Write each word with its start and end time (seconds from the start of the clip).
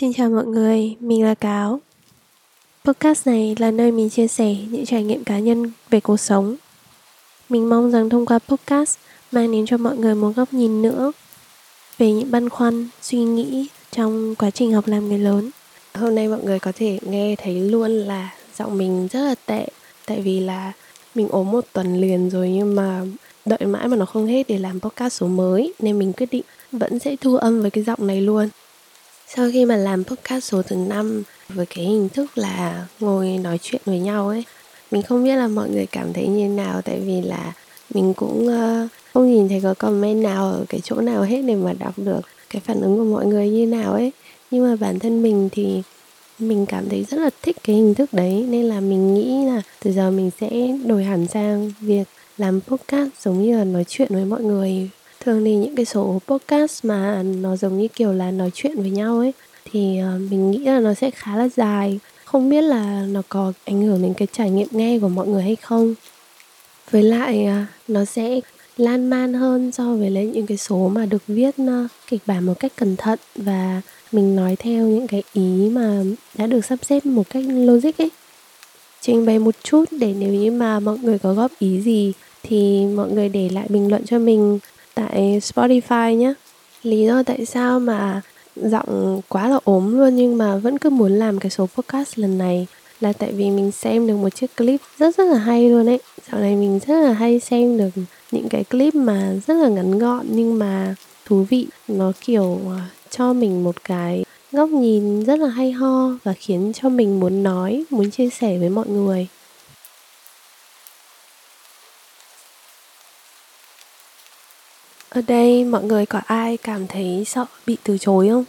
Xin 0.00 0.12
chào 0.12 0.30
mọi 0.30 0.46
người, 0.46 0.96
mình 1.00 1.24
là 1.24 1.34
Cáo. 1.34 1.80
Podcast 2.84 3.26
này 3.26 3.56
là 3.58 3.70
nơi 3.70 3.92
mình 3.92 4.10
chia 4.10 4.28
sẻ 4.28 4.56
những 4.70 4.86
trải 4.86 5.04
nghiệm 5.04 5.24
cá 5.24 5.38
nhân 5.38 5.72
về 5.90 6.00
cuộc 6.00 6.16
sống. 6.16 6.56
Mình 7.48 7.68
mong 7.68 7.90
rằng 7.90 8.10
thông 8.10 8.26
qua 8.26 8.38
podcast 8.38 8.98
mang 9.32 9.52
đến 9.52 9.66
cho 9.66 9.76
mọi 9.76 9.96
người 9.96 10.14
một 10.14 10.32
góc 10.36 10.52
nhìn 10.52 10.82
nữa 10.82 11.12
về 11.98 12.12
những 12.12 12.30
băn 12.30 12.48
khoăn, 12.48 12.88
suy 13.02 13.18
nghĩ 13.18 13.68
trong 13.90 14.34
quá 14.34 14.50
trình 14.50 14.72
học 14.72 14.86
làm 14.86 15.08
người 15.08 15.18
lớn. 15.18 15.50
Hôm 15.94 16.14
nay 16.14 16.28
mọi 16.28 16.42
người 16.44 16.58
có 16.58 16.72
thể 16.76 16.98
nghe 17.02 17.36
thấy 17.38 17.60
luôn 17.60 17.90
là 17.90 18.30
giọng 18.58 18.78
mình 18.78 19.08
rất 19.08 19.20
là 19.20 19.34
tệ 19.46 19.66
tại 20.06 20.20
vì 20.20 20.40
là 20.40 20.72
mình 21.14 21.28
ốm 21.28 21.50
một 21.50 21.64
tuần 21.72 22.00
liền 22.00 22.30
rồi 22.30 22.50
nhưng 22.50 22.74
mà 22.74 23.02
đợi 23.44 23.66
mãi 23.66 23.88
mà 23.88 23.96
nó 23.96 24.04
không 24.04 24.26
hết 24.26 24.48
để 24.48 24.58
làm 24.58 24.80
podcast 24.80 25.12
số 25.12 25.26
mới 25.26 25.72
nên 25.78 25.98
mình 25.98 26.12
quyết 26.12 26.28
định 26.30 26.44
vẫn 26.72 26.98
sẽ 26.98 27.16
thu 27.16 27.36
âm 27.36 27.62
với 27.62 27.70
cái 27.70 27.84
giọng 27.84 28.06
này 28.06 28.20
luôn 28.20 28.48
sau 29.36 29.50
khi 29.52 29.64
mà 29.64 29.76
làm 29.76 30.04
podcast 30.04 30.44
số 30.44 30.62
thứ 30.62 30.76
năm 30.76 31.22
với 31.48 31.66
cái 31.66 31.84
hình 31.84 32.08
thức 32.08 32.38
là 32.38 32.86
ngồi 33.00 33.28
nói 33.28 33.58
chuyện 33.62 33.82
với 33.84 33.98
nhau 33.98 34.28
ấy 34.28 34.44
mình 34.90 35.02
không 35.02 35.24
biết 35.24 35.36
là 35.36 35.48
mọi 35.48 35.70
người 35.70 35.86
cảm 35.86 36.12
thấy 36.12 36.28
như 36.28 36.48
nào 36.48 36.82
tại 36.82 37.00
vì 37.00 37.20
là 37.20 37.52
mình 37.94 38.14
cũng 38.14 38.46
uh, 38.46 38.90
không 39.14 39.32
nhìn 39.32 39.48
thấy 39.48 39.60
có 39.60 39.74
comment 39.74 40.22
nào 40.22 40.50
ở 40.50 40.64
cái 40.68 40.80
chỗ 40.84 41.00
nào 41.00 41.22
hết 41.22 41.42
để 41.42 41.54
mà 41.54 41.72
đọc 41.72 41.94
được 41.96 42.20
cái 42.50 42.62
phản 42.64 42.80
ứng 42.80 42.98
của 42.98 43.04
mọi 43.04 43.26
người 43.26 43.48
như 43.48 43.66
nào 43.66 43.92
ấy. 43.92 44.12
Nhưng 44.50 44.70
mà 44.70 44.76
bản 44.76 44.98
thân 44.98 45.22
mình 45.22 45.48
thì 45.52 45.82
mình 46.38 46.66
cảm 46.66 46.88
thấy 46.88 47.04
rất 47.10 47.20
là 47.20 47.30
thích 47.42 47.56
cái 47.64 47.76
hình 47.76 47.94
thức 47.94 48.12
đấy 48.12 48.46
nên 48.48 48.64
là 48.64 48.80
mình 48.80 49.14
nghĩ 49.14 49.44
là 49.46 49.62
từ 49.84 49.92
giờ 49.92 50.10
mình 50.10 50.30
sẽ 50.40 50.50
đổi 50.86 51.04
hẳn 51.04 51.26
sang 51.26 51.72
việc 51.80 52.04
làm 52.38 52.60
podcast 52.60 53.10
giống 53.22 53.42
như 53.42 53.58
là 53.58 53.64
nói 53.64 53.84
chuyện 53.88 54.08
với 54.10 54.24
mọi 54.24 54.42
người 54.42 54.90
thường 55.20 55.44
thì 55.44 55.54
những 55.54 55.76
cái 55.76 55.84
số 55.84 56.20
podcast 56.26 56.84
mà 56.84 57.22
nó 57.22 57.56
giống 57.56 57.78
như 57.78 57.88
kiểu 57.88 58.12
là 58.12 58.30
nói 58.30 58.50
chuyện 58.54 58.80
với 58.80 58.90
nhau 58.90 59.18
ấy, 59.18 59.32
thì 59.64 59.98
ờ, 59.98 60.18
mình 60.30 60.50
nghĩ 60.50 60.58
là 60.58 60.80
nó 60.80 60.94
sẽ 60.94 61.10
khá 61.10 61.36
là 61.36 61.48
dài. 61.56 61.98
Không 62.24 62.50
biết 62.50 62.62
là 62.62 63.06
nó 63.10 63.22
có 63.28 63.52
ảnh 63.64 63.82
hưởng 63.82 64.02
đến 64.02 64.14
cái 64.14 64.28
trải 64.32 64.50
nghiệm 64.50 64.68
nghe 64.70 64.98
của 64.98 65.08
mọi 65.08 65.28
người 65.28 65.42
hay 65.42 65.56
không. 65.56 65.94
Với 66.90 67.02
lại 67.02 67.44
à, 67.44 67.66
nó 67.88 68.04
sẽ 68.04 68.40
lan 68.76 69.10
man 69.10 69.34
hơn 69.34 69.72
so 69.72 69.94
với 69.94 70.10
lấy 70.10 70.26
những 70.26 70.46
cái 70.46 70.56
số 70.56 70.88
mà 70.88 71.06
được 71.06 71.22
viết 71.26 71.54
ờ, 71.58 71.88
kịch 72.06 72.22
bản 72.26 72.44
một 72.44 72.54
cách 72.60 72.72
cẩn 72.76 72.96
thận 72.96 73.18
và 73.36 73.80
mình 74.12 74.36
nói 74.36 74.56
theo 74.58 74.86
những 74.86 75.06
cái 75.06 75.22
ý 75.32 75.68
mà 75.72 76.02
đã 76.34 76.46
được 76.46 76.64
sắp 76.64 76.78
xếp 76.82 77.06
một 77.06 77.30
cách 77.30 77.44
logic 77.46 77.98
ấy. 77.98 78.10
Trình 79.00 79.26
bày 79.26 79.38
một 79.38 79.54
chút 79.62 79.84
để 79.90 80.14
nếu 80.18 80.32
như 80.32 80.50
mà 80.50 80.80
mọi 80.80 80.98
người 80.98 81.18
có 81.18 81.34
góp 81.34 81.52
ý 81.58 81.80
gì 81.80 82.12
thì 82.42 82.86
mọi 82.86 83.10
người 83.10 83.28
để 83.28 83.48
lại 83.48 83.66
bình 83.68 83.90
luận 83.90 84.06
cho 84.06 84.18
mình 84.18 84.58
tại 85.00 85.40
Spotify 85.40 86.14
nhé. 86.14 86.34
Lý 86.82 87.04
do 87.04 87.22
tại 87.22 87.46
sao 87.46 87.80
mà 87.80 88.20
giọng 88.56 89.20
quá 89.28 89.48
là 89.48 89.58
ốm 89.64 89.98
luôn 89.98 90.16
nhưng 90.16 90.38
mà 90.38 90.56
vẫn 90.56 90.78
cứ 90.78 90.90
muốn 90.90 91.12
làm 91.12 91.38
cái 91.38 91.50
số 91.50 91.66
podcast 91.66 92.18
lần 92.18 92.38
này 92.38 92.66
là 93.00 93.12
tại 93.12 93.32
vì 93.32 93.50
mình 93.50 93.70
xem 93.70 94.06
được 94.06 94.16
một 94.16 94.28
chiếc 94.28 94.56
clip 94.56 94.80
rất 94.98 95.16
rất 95.16 95.24
là 95.24 95.38
hay 95.38 95.70
luôn 95.70 95.88
ấy. 95.88 96.00
Dạo 96.32 96.40
này 96.40 96.56
mình 96.56 96.80
rất 96.86 97.00
là 97.00 97.12
hay 97.12 97.40
xem 97.40 97.78
được 97.78 97.90
những 98.30 98.48
cái 98.48 98.64
clip 98.64 98.94
mà 98.94 99.34
rất 99.46 99.54
là 99.54 99.68
ngắn 99.68 99.98
gọn 99.98 100.26
nhưng 100.30 100.58
mà 100.58 100.94
thú 101.24 101.46
vị. 101.50 101.66
Nó 101.88 102.12
kiểu 102.20 102.60
à, 102.78 102.88
cho 103.10 103.32
mình 103.32 103.64
một 103.64 103.84
cái 103.84 104.24
góc 104.52 104.68
nhìn 104.68 105.24
rất 105.24 105.40
là 105.40 105.48
hay 105.48 105.72
ho 105.72 106.10
và 106.24 106.32
khiến 106.32 106.72
cho 106.74 106.88
mình 106.88 107.20
muốn 107.20 107.42
nói, 107.42 107.84
muốn 107.90 108.10
chia 108.10 108.30
sẻ 108.30 108.58
với 108.58 108.68
mọi 108.68 108.88
người. 108.88 109.26
Ở 115.10 115.22
đây 115.26 115.64
mọi 115.64 115.84
người 115.84 116.06
có 116.06 116.20
ai 116.26 116.56
cảm 116.56 116.86
thấy 116.86 117.24
sợ 117.26 117.44
bị 117.66 117.76
từ 117.84 117.98
chối 117.98 118.28
không? 118.28 118.44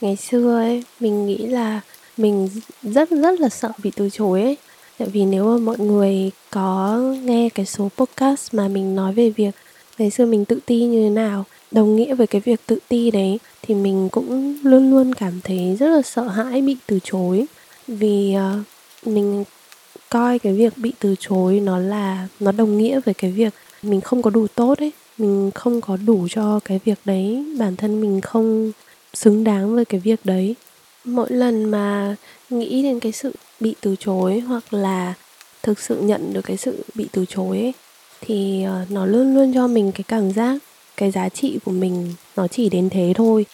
Ngày 0.00 0.16
xưa 0.16 0.56
ấy, 0.56 0.84
mình 1.00 1.26
nghĩ 1.26 1.36
là 1.36 1.80
mình 2.16 2.48
rất 2.82 3.10
rất 3.10 3.40
là 3.40 3.48
sợ 3.48 3.72
bị 3.82 3.92
từ 3.96 4.10
chối 4.10 4.42
ấy. 4.42 4.56
Tại 4.98 5.08
vì 5.08 5.24
nếu 5.24 5.44
mà 5.44 5.58
mọi 5.58 5.78
người 5.78 6.30
có 6.50 6.98
nghe 7.22 7.48
cái 7.48 7.66
số 7.66 7.88
podcast 7.96 8.54
mà 8.54 8.68
mình 8.68 8.96
nói 8.96 9.12
về 9.12 9.30
việc 9.30 9.50
ngày 9.98 10.10
xưa 10.10 10.26
mình 10.26 10.44
tự 10.44 10.58
ti 10.66 10.84
như 10.84 11.02
thế 11.02 11.10
nào, 11.10 11.44
đồng 11.70 11.96
nghĩa 11.96 12.14
với 12.14 12.26
cái 12.26 12.40
việc 12.40 12.60
tự 12.66 12.78
ti 12.88 13.10
đấy 13.10 13.38
thì 13.62 13.74
mình 13.74 14.08
cũng 14.12 14.58
luôn 14.62 14.90
luôn 14.90 15.14
cảm 15.14 15.40
thấy 15.44 15.76
rất 15.80 15.88
là 15.88 16.02
sợ 16.02 16.22
hãi 16.22 16.60
bị 16.60 16.76
từ 16.86 16.98
chối. 17.04 17.46
Vì 17.86 18.36
uh, 18.36 19.06
mình 19.06 19.44
coi 20.08 20.38
cái 20.38 20.52
việc 20.52 20.78
bị 20.78 20.92
từ 20.98 21.14
chối 21.20 21.60
nó 21.60 21.78
là 21.78 22.28
nó 22.40 22.52
đồng 22.52 22.78
nghĩa 22.78 23.00
với 23.00 23.14
cái 23.14 23.30
việc 23.30 23.54
mình 23.82 24.00
không 24.00 24.22
có 24.22 24.30
đủ 24.30 24.46
tốt 24.46 24.78
ấy 24.78 24.92
mình 25.18 25.50
không 25.54 25.80
có 25.80 25.96
đủ 26.06 26.28
cho 26.30 26.60
cái 26.64 26.80
việc 26.84 26.98
đấy. 27.04 27.44
Bản 27.58 27.76
thân 27.76 28.00
mình 28.00 28.20
không 28.20 28.72
xứng 29.14 29.44
đáng 29.44 29.74
với 29.74 29.84
cái 29.84 30.00
việc 30.00 30.20
đấy. 30.24 30.54
Mỗi 31.04 31.30
lần 31.30 31.64
mà 31.64 32.16
nghĩ 32.50 32.82
đến 32.82 33.00
cái 33.00 33.12
sự 33.12 33.32
bị 33.60 33.74
từ 33.80 33.96
chối 33.98 34.40
hoặc 34.40 34.74
là 34.74 35.14
thực 35.62 35.80
sự 35.80 36.00
nhận 36.00 36.32
được 36.32 36.40
cái 36.44 36.56
sự 36.56 36.84
bị 36.94 37.08
từ 37.12 37.24
chối 37.28 37.58
ấy, 37.58 37.72
thì 38.20 38.62
ờ, 38.62 38.84
nó 38.88 39.06
luôn 39.06 39.34
luôn 39.34 39.54
cho 39.54 39.66
mình 39.66 39.92
cái 39.92 40.04
cảm 40.08 40.32
giác 40.32 40.58
cái 40.96 41.10
giá 41.10 41.28
trị 41.28 41.58
của 41.64 41.70
mình 41.70 42.14
nó 42.36 42.48
chỉ 42.48 42.68
đến 42.68 42.88
thế 42.90 43.12
thôi. 43.16 43.46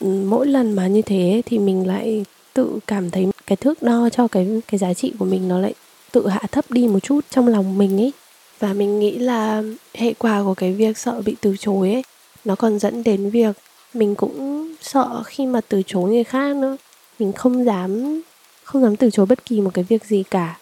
Ừ, 0.00 0.06
mỗi 0.06 0.46
lần 0.46 0.72
mà 0.72 0.86
như 0.86 1.02
thế 1.02 1.42
thì 1.46 1.58
mình 1.58 1.86
lại 1.86 2.24
tự 2.54 2.78
cảm 2.86 3.10
thấy 3.10 3.26
cái 3.46 3.56
thước 3.56 3.82
đo 3.82 4.08
cho 4.12 4.28
cái 4.28 4.60
cái 4.68 4.78
giá 4.78 4.94
trị 4.94 5.12
của 5.18 5.24
mình 5.24 5.48
nó 5.48 5.58
lại 5.58 5.74
tự 6.12 6.28
hạ 6.28 6.40
thấp 6.52 6.70
đi 6.70 6.88
một 6.88 7.00
chút 7.00 7.20
trong 7.30 7.48
lòng 7.48 7.78
mình 7.78 8.00
ấy 8.00 8.12
và 8.58 8.72
mình 8.72 9.00
nghĩ 9.00 9.18
là 9.18 9.62
hệ 9.94 10.14
quả 10.18 10.42
của 10.42 10.54
cái 10.54 10.72
việc 10.72 10.98
sợ 10.98 11.22
bị 11.24 11.36
từ 11.40 11.56
chối 11.60 11.92
ấy, 11.92 12.04
nó 12.44 12.54
còn 12.54 12.78
dẫn 12.78 13.02
đến 13.02 13.30
việc 13.30 13.56
mình 13.94 14.14
cũng 14.14 14.66
sợ 14.80 15.22
khi 15.26 15.46
mà 15.46 15.60
từ 15.68 15.82
chối 15.86 16.10
người 16.10 16.24
khác 16.24 16.56
nữa. 16.56 16.76
Mình 17.18 17.32
không 17.32 17.64
dám 17.64 18.20
không 18.64 18.82
dám 18.82 18.96
từ 18.96 19.10
chối 19.10 19.26
bất 19.26 19.44
kỳ 19.44 19.60
một 19.60 19.70
cái 19.74 19.84
việc 19.84 20.04
gì 20.04 20.22
cả. 20.30 20.58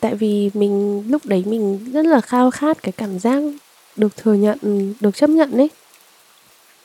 Tại 0.00 0.14
vì 0.14 0.50
mình, 0.54 1.04
lúc 1.08 1.26
đấy 1.26 1.44
mình 1.46 1.90
rất 1.92 2.06
là 2.06 2.20
khao 2.20 2.50
khát 2.50 2.82
cái 2.82 2.92
cảm 2.92 3.18
giác 3.18 3.42
được 3.96 4.16
thừa 4.16 4.34
nhận, 4.34 4.58
được 5.00 5.16
chấp 5.16 5.30
nhận 5.30 5.52
ấy. 5.52 5.70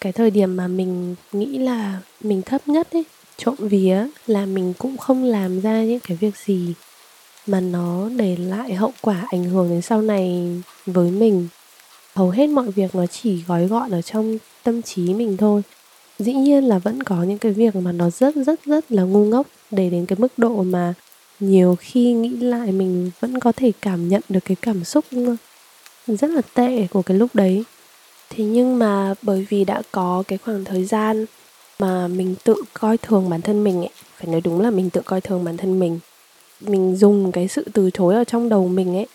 Cái 0.02 0.12
thời 0.12 0.32
điểm 0.32 0.58
mà 0.58 0.68
mình 0.68 1.16
nghĩ 1.32 1.58
là 1.58 2.00
mình 2.22 2.42
thấp 2.42 2.68
nhất 2.68 2.92
ấy, 2.92 3.06
trộm 3.38 3.56
vía 3.60 4.08
là 4.28 4.46
mình 4.46 4.74
cũng 4.78 4.98
không 4.98 5.24
làm 5.24 5.62
ra 5.62 5.84
những 5.84 6.00
cái 6.00 6.18
việc 6.22 6.38
gì 6.38 6.74
mà 7.48 7.60
nó 7.60 8.10
để 8.16 8.36
lại 8.36 8.74
hậu 8.74 8.94
quả 9.02 9.26
ảnh 9.32 9.44
hưởng 9.44 9.70
đến 9.70 9.82
sau 9.82 10.02
này 10.02 10.48
với 10.86 11.12
mình. 11.12 11.48
Hầu 12.16 12.30
hết 12.30 12.48
mọi 12.48 12.72
việc 12.72 12.96
nó 12.96 13.06
chỉ 13.06 13.44
gói 13.48 13.68
gọn 13.68 13.92
ở 13.92 14.02
trong 14.02 14.38
tâm 14.64 14.82
trí 14.82 15.14
mình 15.14 15.38
thôi. 15.38 15.62
Dĩ 16.20 16.34
nhiên 16.34 16.64
là 16.64 16.80
vẫn 16.80 17.04
có 17.04 17.24
những 17.24 17.38
cái 17.38 17.52
việc 17.52 17.76
mà 17.76 17.92
nó 17.92 18.10
rất 18.10 18.36
rất 18.36 18.66
rất 18.66 18.92
là 18.92 19.04
ngu 19.04 19.26
ngốc 19.26 19.48
để 19.72 19.90
đến 19.90 20.06
cái 20.06 20.20
mức 20.20 20.34
độ 20.38 20.64
mà 20.64 20.94
nhiều 21.40 21.76
khi 21.80 22.14
nghĩ 22.14 22.30
lại 22.30 22.72
mình 22.72 23.12
vẫn 23.20 23.40
có 23.40 23.52
thể 23.52 23.72
cảm 23.82 24.10
nhận 24.10 24.22
được 24.30 24.40
cái 24.46 24.56
cảm 24.62 24.84
xúc 24.84 25.06
rất 26.08 26.30
là 26.30 26.42
tệ 26.54 26.88
của 26.92 27.02
cái 27.02 27.18
lúc 27.18 27.30
đấy. 27.34 27.64
Thế 28.30 28.44
nhưng 28.44 28.80
mà 28.80 29.14
bởi 29.22 29.46
vì 29.50 29.64
đã 29.64 29.82
có 29.92 30.24
cái 30.28 30.38
khoảng 30.38 30.66
thời 30.66 30.86
gian 30.86 31.26
mà 31.80 32.08
mình 32.08 32.36
tự 32.44 32.56
coi 32.74 32.98
thường 32.98 33.30
bản 33.30 33.42
thân 33.42 33.64
mình 33.64 33.78
ấy, 33.78 33.90
phải 34.18 34.28
nói 34.28 34.42
đúng 34.42 34.62
là 34.62 34.70
mình 34.70 34.90
tự 34.90 35.02
coi 35.06 35.22
thường 35.22 35.44
bản 35.44 35.58
thân 35.58 35.80
mình 35.80 36.00
mình 36.62 36.96
dùng 36.96 37.32
cái 37.32 37.48
sự 37.48 37.66
từ 37.74 37.90
chối 37.90 38.16
ở 38.16 38.24
trong 38.24 38.50
đầu 38.50 38.68
mình 38.68 38.96
ấy 38.96 39.08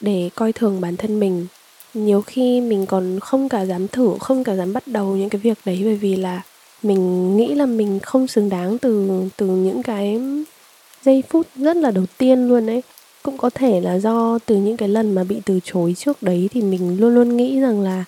để 0.00 0.30
coi 0.34 0.52
thường 0.52 0.80
bản 0.80 0.96
thân 0.96 1.20
mình. 1.20 1.46
Nhiều 1.94 2.22
khi 2.22 2.60
mình 2.60 2.86
còn 2.86 3.20
không 3.20 3.48
cả 3.48 3.62
dám 3.62 3.88
thử, 3.88 4.14
không 4.20 4.44
cả 4.44 4.56
dám 4.56 4.72
bắt 4.72 4.86
đầu 4.86 5.16
những 5.16 5.28
cái 5.28 5.40
việc 5.40 5.58
đấy 5.64 5.80
bởi 5.84 5.96
vì 5.96 6.16
là 6.16 6.42
mình 6.82 7.36
nghĩ 7.36 7.54
là 7.54 7.66
mình 7.66 7.98
không 8.02 8.26
xứng 8.26 8.48
đáng 8.48 8.78
từ 8.78 9.10
từ 9.36 9.46
những 9.46 9.82
cái 9.82 10.20
giây 11.02 11.22
phút 11.28 11.46
rất 11.56 11.76
là 11.76 11.90
đầu 11.90 12.04
tiên 12.18 12.48
luôn 12.48 12.70
ấy. 12.70 12.82
Cũng 13.22 13.38
có 13.38 13.50
thể 13.50 13.80
là 13.80 13.98
do 13.98 14.38
từ 14.46 14.56
những 14.56 14.76
cái 14.76 14.88
lần 14.88 15.14
mà 15.14 15.24
bị 15.24 15.40
từ 15.44 15.60
chối 15.64 15.94
trước 15.98 16.22
đấy 16.22 16.48
thì 16.52 16.62
mình 16.62 17.00
luôn 17.00 17.14
luôn 17.14 17.36
nghĩ 17.36 17.60
rằng 17.60 17.80
là 17.80 18.04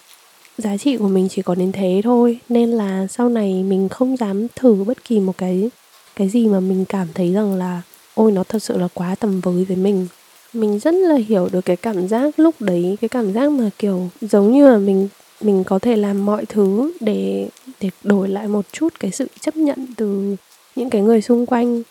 giá 0.59 0.77
trị 0.77 0.97
của 0.97 1.09
mình 1.09 1.29
chỉ 1.31 1.43
có 1.43 1.55
đến 1.55 1.73
thế 1.73 2.01
thôi, 2.05 2.39
nên 2.49 2.71
là 2.71 3.07
sau 3.07 3.29
này 3.29 3.63
mình 3.63 3.89
không 3.89 4.17
dám 4.17 4.47
thử 4.57 4.75
bất 4.75 5.05
kỳ 5.05 5.21
một 5.21 5.39
cái 5.39 5.71
cái 6.17 6.29
gì 6.29 6.47
mà 6.47 6.61
mình 6.61 6.85
cảm 6.85 7.09
thấy 7.15 7.33
rằng 7.33 7.55
là 7.55 7.83
ôi, 8.15 8.33
nó 8.33 8.45
thật 8.45 8.63
sự 8.63 8.79
là 8.79 8.89
quá 8.95 9.15
tầm 9.15 9.41
với 9.41 9.65
với 9.65 9.77
mình. 9.77 10.07
Mình 10.53 10.79
rất 10.79 10.95
là 10.95 11.17
hiểu 11.17 11.49
được 11.53 11.65
cái 11.65 11.77
cảm 11.77 12.09
giác 12.09 12.39
lúc 12.39 12.55
đấy, 12.61 12.99
cái 13.01 13.09
cảm 13.09 13.33
giác 13.33 13.51
mà, 13.51 13.71
kiểu, 13.79 14.09
giống 14.21 14.53
như 14.53 14.69
là 14.69 14.79
mình 14.79 15.09
mình 15.41 15.65
có 15.65 15.79
thể 15.79 15.97
làm 15.97 16.27
mọi 16.27 16.45
thứ 16.47 16.93
để 17.01 17.49
để 17.81 17.91
đổi 18.03 18.29
lại 18.29 18.49
một 18.49 18.65
chút 18.73 18.89
cái 19.01 19.11
sự 19.11 19.27
chấp 19.41 19.57
nhận 19.57 19.87
từ 19.97 20.37
những 20.77 20.91
cái 20.91 21.03
người 21.03 21.21
xung 21.23 21.47
quanh, 21.47 21.83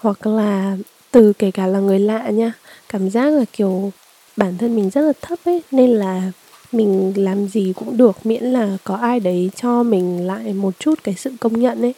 hoặc 0.00 0.26
là 0.26 0.76
từ 1.10 1.32
kể 1.32 1.50
cả 1.50 1.66
là 1.66 1.80
người 1.80 1.98
lạ 1.98 2.30
nha. 2.30 2.52
Cảm 2.88 3.10
giác 3.10 3.30
là, 3.30 3.44
kiểu, 3.52 3.92
bản 4.36 4.58
thân 4.58 4.76
mình 4.76 4.90
rất 4.90 5.00
là 5.00 5.12
thấp 5.22 5.38
ấy, 5.44 5.62
nên 5.70 5.90
là 5.90 6.32
mình 6.72 7.12
làm 7.16 7.48
gì 7.48 7.72
cũng 7.76 7.96
được, 7.96 8.26
miễn 8.26 8.44
là 8.44 8.76
có 8.84 8.94
ai 8.94 9.20
đấy 9.20 9.50
cho 9.56 9.82
mình 9.82 10.26
lại 10.26 10.52
một 10.52 10.74
chút 10.78 10.94
cái 11.04 11.14
sự 11.18 11.30
công 11.40 11.60
nhận 11.60 11.82
ấy 11.82 11.94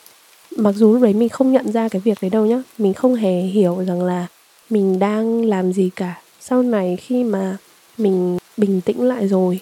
mặc 0.56 0.74
dù 0.76 0.92
lúc 0.92 1.02
đấy 1.02 1.14
mình 1.14 1.28
không 1.28 1.52
nhận 1.52 1.72
ra 1.72 1.88
cái 1.88 2.02
việc 2.04 2.18
đấy 2.22 2.30
đâu 2.30 2.46
nhá, 2.46 2.62
mình 2.78 2.94
không 2.94 3.14
hề 3.14 3.40
hiểu 3.40 3.84
rằng 3.86 4.02
là 4.02 4.26
mình 4.70 4.98
đang 4.98 5.44
làm 5.44 5.72
gì 5.72 5.90
cả. 5.96 6.20
Sau 6.40 6.62
này 6.62 6.96
khi 6.96 7.24
mà 7.24 7.56
mình 7.98 8.38
bình 8.56 8.80
tĩnh 8.80 9.02
lại 9.02 9.28
rồi 9.28 9.60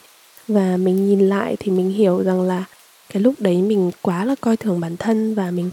và 0.48 0.76
mình 0.76 1.08
nhìn 1.08 1.28
lại 1.28 1.56
thì 1.60 1.72
mình 1.72 1.90
hiểu 1.90 2.22
rằng 2.22 2.42
là 2.42 2.64
cái 3.12 3.22
lúc 3.22 3.34
đấy 3.38 3.62
mình 3.62 3.90
quá 4.02 4.24
là 4.24 4.34
coi 4.40 4.56
thường 4.56 4.80
bản 4.80 4.96
thân 4.96 5.34
và 5.34 5.50
mình 5.50 5.70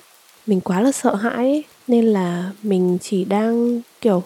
mình 0.48 0.62
quá 0.62 0.82
là 0.82 0.92
sợ 0.92 1.16
hãi 1.16 1.64
nên 1.88 2.06
là 2.06 2.52
mình 2.64 2.98
chỉ 3.02 3.26
đang, 3.26 3.82
kiểu, 4.02 4.24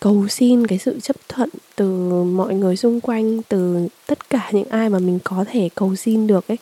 cầu 0.00 0.28
xin 0.28 0.66
cái 0.66 0.78
sự 0.78 1.00
chấp 1.00 1.16
thuận 1.28 1.48
từ 1.76 2.08
mọi 2.24 2.54
người 2.54 2.76
xung 2.76 3.00
quanh, 3.00 3.42
từ 3.42 3.88
tất 4.06 4.30
cả 4.30 4.50
những 4.52 4.68
ai 4.68 4.88
mà 4.88 4.98
mình 4.98 5.18
có 5.24 5.44
thể 5.52 5.68
cầu 5.74 5.96
xin 5.96 6.26
được 6.26 6.48
ấy. 6.48 6.58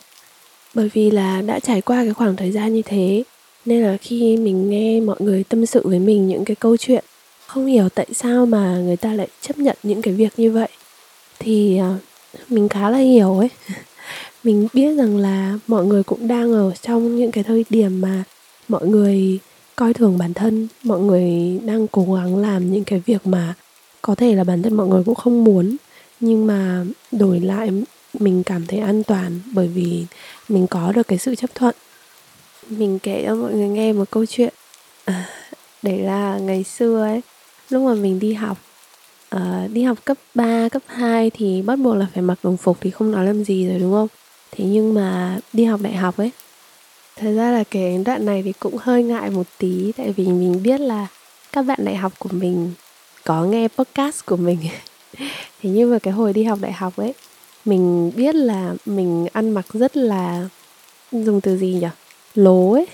Bởi 0.75 0.91
vì 0.93 1.11
là 1.11 1.43
đã 1.43 1.61
trải 1.61 1.81
qua 1.81 2.05
cái 2.05 2.13
khoảng 2.13 2.37
thời 2.37 2.53
gian 2.53 2.75
như 2.75 2.83
thế 2.83 3.23
nên 3.67 3.83
là 3.83 3.97
khi 3.97 4.37
mình 4.37 4.71
nghe 4.71 5.01
mọi 5.01 5.17
người 5.21 5.45
tâm 5.45 5.67
sự 5.67 5.81
với 5.85 5.99
mình 5.99 6.29
những 6.29 6.45
cái 6.45 6.55
câu 6.55 6.77
chuyện, 6.77 7.05
không 7.47 7.67
hiểu 7.67 7.89
tại 7.89 8.07
sao 8.13 8.47
mà 8.47 8.79
người 8.79 8.97
ta 8.97 9.13
lại 9.13 9.29
chấp 9.41 9.59
nhận 9.59 9.77
những 9.83 10.03
cái 10.03 10.15
việc 10.15 10.33
như 10.37 10.51
vậy, 10.51 10.69
thì 11.39 11.79
à, 11.79 11.95
mình 12.49 12.69
khá 12.69 12.91
là 12.91 12.99
hiểu 12.99 13.39
ấy. 13.39 13.49
Mình 14.45 14.69
biết 14.73 14.95
rằng 14.95 15.17
là 15.17 15.59
mọi 15.67 15.87
người 15.87 16.03
cũng 16.03 16.29
đang 16.29 16.53
ở 16.53 16.73
trong 16.83 17.17
những 17.17 17.31
cái 17.31 17.45
thời 17.45 17.65
điểm 17.71 18.01
mà 18.01 18.25
mọi 18.69 18.87
người 18.87 19.39
coi 19.77 19.95
thường 19.95 20.19
bản 20.19 20.35
thân, 20.35 20.69
mọi 20.83 21.01
người 21.01 21.59
đang 21.65 21.87
cố 21.89 22.15
gắng 22.15 22.37
làm 22.37 22.73
những 22.73 22.85
cái 22.85 23.03
việc 23.07 23.27
mà 23.27 23.55
có 24.03 24.15
thể 24.15 24.35
là 24.35 24.45
bản 24.45 24.63
thân 24.63 24.75
mọi 24.75 24.87
người 24.87 25.03
cũng 25.05 25.15
không 25.15 25.45
muốn, 25.45 25.77
nhưng 26.21 26.47
mà 26.47 26.85
đổi 27.13 27.41
lại 27.41 27.71
mình 28.15 28.43
cảm 28.43 28.67
thấy 28.67 28.79
an 28.79 29.03
toàn 29.03 29.41
bởi 29.53 29.69
vì 29.69 30.07
mình 30.49 30.67
có 30.67 30.93
được 30.93 31.09
cái 31.09 31.19
sự 31.19 31.35
chấp 31.35 31.55
thuận 31.55 31.75
mình 32.71 32.99
kể 32.99 33.25
cho 33.27 33.35
mọi 33.35 33.53
người 33.53 33.69
nghe 33.69 33.93
một 33.93 34.11
câu 34.11 34.27
chuyện 34.27 34.55
à, 35.05 35.29
đấy 35.83 35.99
là 35.99 36.39
ngày 36.39 36.65
xưa 36.65 37.03
ấy 37.03 37.21
lúc 37.69 37.83
mà 37.83 37.95
mình 37.95 38.21
đi 38.21 38.33
học 38.33 38.59
uh, 39.37 39.71
đi 39.73 39.83
học 39.83 39.99
cấp 40.05 40.17
3, 40.35 40.69
cấp 40.69 40.83
2 40.87 41.31
thì 41.31 41.63
bắt 41.63 41.77
buộc 41.77 41.97
là 41.97 42.07
phải 42.15 42.23
mặc 42.23 42.39
đồng 42.43 42.57
phục 42.57 42.79
thì 42.81 42.91
không 42.91 43.13
nói 43.13 43.27
làm 43.27 43.45
gì 43.45 43.69
rồi 43.69 43.79
đúng 43.79 43.93
không? 43.93 44.09
Thế 44.51 44.65
nhưng 44.65 44.95
mà 44.95 45.39
đi 45.53 45.65
học 45.65 45.81
đại 45.83 45.95
học 45.95 46.17
ấy 46.17 46.31
Thật 47.17 47.33
ra 47.37 47.51
là 47.51 47.65
cái 47.71 48.03
đoạn 48.05 48.27
này 48.27 48.43
thì 48.43 48.53
cũng 48.53 48.77
hơi 48.81 49.03
ngại 49.03 49.31
một 49.31 49.47
tí 49.59 49.93
Tại 49.97 50.13
vì 50.13 50.25
mình 50.25 50.63
biết 50.63 50.81
là 50.81 51.07
các 51.53 51.63
bạn 51.63 51.85
đại 51.85 51.97
học 51.97 52.13
của 52.19 52.29
mình 52.33 52.73
có 53.25 53.45
nghe 53.45 53.69
podcast 53.69 54.27
của 54.27 54.37
mình 54.37 54.59
Thế 55.63 55.71
nhưng 55.71 55.91
mà 55.91 55.99
cái 55.99 56.15
hồi 56.15 56.33
đi 56.33 56.45
học 56.45 56.59
đại 56.63 56.73
học 56.73 56.97
ấy 56.97 57.15
Mình 57.65 58.13
biết 58.17 58.35
là 58.35 58.75
mình 58.87 59.27
ăn 59.33 59.51
mặc 59.51 59.67
rất 59.73 59.97
là 59.97 60.49
Dùng 61.13 61.41
từ 61.41 61.57
gì 61.57 61.79
nhỉ? 61.81 61.89
Lố 62.37 62.73
ấy. 62.73 62.87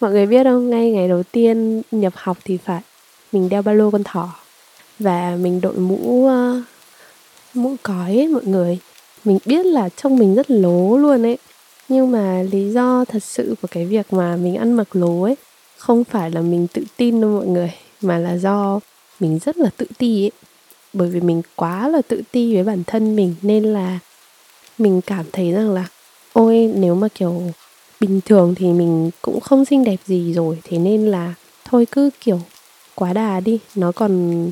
Mọi 0.00 0.10
người 0.10 0.26
biết 0.26 0.44
không? 0.44 0.70
Ngay 0.70 0.90
ngày 0.90 1.08
đầu 1.08 1.22
tiên 1.22 1.82
nhập 1.90 2.12
học 2.16 2.38
thì 2.44 2.58
phải 2.64 2.80
Mình 3.32 3.48
đeo 3.48 3.62
ba 3.62 3.72
lô 3.72 3.90
con 3.90 4.04
thỏ. 4.04 4.34
Và 4.98 5.36
mình 5.40 5.60
đội 5.60 5.74
mũ 5.74 6.28
uh, 6.28 6.62
Mũ 7.54 7.76
cói 7.82 8.16
ấy 8.16 8.28
mọi 8.28 8.44
người. 8.44 8.78
Mình 9.24 9.38
biết 9.44 9.66
là 9.66 9.88
trông 9.88 10.16
mình 10.16 10.34
rất 10.34 10.50
lố 10.50 10.96
luôn 10.96 11.26
ấy. 11.26 11.38
Nhưng 11.88 12.10
mà 12.10 12.42
lý 12.42 12.70
do 12.70 13.04
thật 13.08 13.22
sự 13.22 13.54
của 13.62 13.68
cái 13.70 13.86
việc 13.86 14.12
mà 14.12 14.36
mình 14.36 14.56
ăn 14.56 14.72
mặc 14.72 14.88
lố 14.92 15.22
ấy 15.22 15.36
không 15.76 16.04
phải 16.04 16.30
là 16.30 16.40
mình 16.40 16.66
tự 16.72 16.84
tin 16.96 17.20
đâu 17.20 17.30
mọi 17.30 17.46
người 17.46 17.72
mà 18.00 18.18
là 18.18 18.36
do 18.36 18.80
mình 19.20 19.38
rất 19.44 19.56
là 19.56 19.70
tự 19.76 19.86
ti 19.98 20.24
ấy. 20.24 20.30
Bởi 20.92 21.08
vì 21.08 21.20
mình 21.20 21.42
quá 21.56 21.88
là 21.88 22.02
tự 22.08 22.22
ti 22.32 22.54
với 22.54 22.64
bản 22.64 22.84
thân 22.86 23.16
mình 23.16 23.34
nên 23.42 23.64
là 23.64 23.98
mình 24.78 25.00
cảm 25.00 25.24
thấy 25.32 25.52
rằng 25.52 25.70
là 25.70 25.84
ôi 26.32 26.72
nếu 26.76 26.94
mà 26.94 27.08
kiểu 27.14 27.42
bình 28.00 28.20
thường 28.24 28.54
thì 28.54 28.72
mình 28.72 29.10
cũng 29.22 29.40
không 29.40 29.64
xinh 29.64 29.84
đẹp 29.84 29.96
gì 30.06 30.32
rồi, 30.32 30.58
thế 30.64 30.78
nên 30.78 31.06
là 31.06 31.34
thôi 31.64 31.86
cứ, 31.90 32.10
kiểu, 32.20 32.40
quá 32.94 33.12
đà 33.12 33.40
đi. 33.40 33.58
Nó 33.74 33.92
còn, 33.92 34.50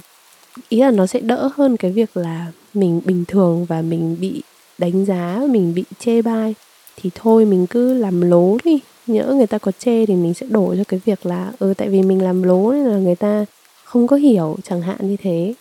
ý 0.69 0.81
là 0.81 0.91
nó 0.91 1.07
sẽ 1.07 1.21
đỡ 1.21 1.51
hơn 1.55 1.77
cái 1.77 1.91
việc 1.91 2.17
là 2.17 2.47
mình 2.75 3.01
bình 3.05 3.25
thường 3.29 3.65
và 3.65 3.83
mình 3.83 4.17
bị 4.21 4.43
đánh 4.79 5.05
giá, 5.05 5.41
mình 5.51 5.75
bị 5.75 5.85
chê 5.99 6.23
bai. 6.23 6.55
Thì 6.97 7.11
thôi, 7.15 7.45
mình 7.45 7.67
cứ 7.67 7.95
làm 7.95 8.21
lố 8.21 8.57
đi. 8.65 8.81
Nhỡ 9.07 9.33
người 9.33 9.47
ta 9.47 9.59
có 9.59 9.73
chê 9.79 10.07
thì 10.07 10.15
mình 10.15 10.35
sẽ 10.35 10.47
đổ 10.47 10.75
cho 10.77 10.85
cái 10.89 11.01
việc 11.05 11.27
là 11.27 11.53
ừ 11.59 11.75
tại 11.77 11.89
vì 11.89 12.03
mình 12.03 12.23
làm 12.23 12.43
lố 12.43 12.73
nên 12.73 12.85
là 12.85 12.99
người 12.99 13.17
ta 13.17 13.45
không 13.85 14.07
có 14.07 14.17
hiểu, 14.17 14.57
chẳng 14.65 14.83
hạn 14.83 14.97
như 15.01 15.17
thế. 15.23 15.55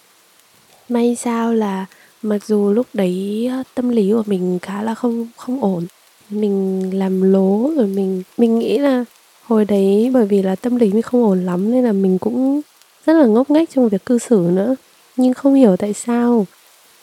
May 0.90 1.16
sao 1.16 1.54
là 1.54 1.86
mặc 2.22 2.46
dù 2.46 2.74
lúc 2.74 2.88
đấy 2.94 3.48
ờ, 3.52 3.64
tâm 3.76 3.90
lý 3.90 4.12
của 4.12 4.24
mình 4.26 4.60
khá 4.62 4.82
là 4.82 4.96
không 4.96 5.28
không 5.38 5.62
ổn 5.64 5.86
mình 6.30 6.90
làm 6.94 7.22
lố 7.34 7.72
rồi 7.76 7.88
mình 7.88 8.24
mình 8.38 8.60
nghĩ 8.60 8.78
là 8.78 9.06
hồi 9.44 9.66
đấy 9.66 10.12
bởi 10.14 10.26
vì 10.26 10.42
là 10.42 10.56
tâm 10.56 10.76
lý 10.76 10.94
mình 10.94 11.02
không 11.02 11.24
ổn 11.24 11.46
lắm 11.46 11.72
nên 11.72 11.84
là 11.84 11.92
mình 11.92 12.18
cũng 12.18 12.62
rất 13.06 13.14
là 13.14 13.26
ngốc 13.26 13.50
nghếch 13.50 13.70
trong 13.70 13.90
việc 13.90 14.06
cư 14.06 14.20
xử 14.20 14.50
nữa. 14.52 14.76
Nhưng 15.18 15.34
không 15.34 15.54
hiểu 15.54 15.76
tại 15.78 15.94
sao 15.94 16.46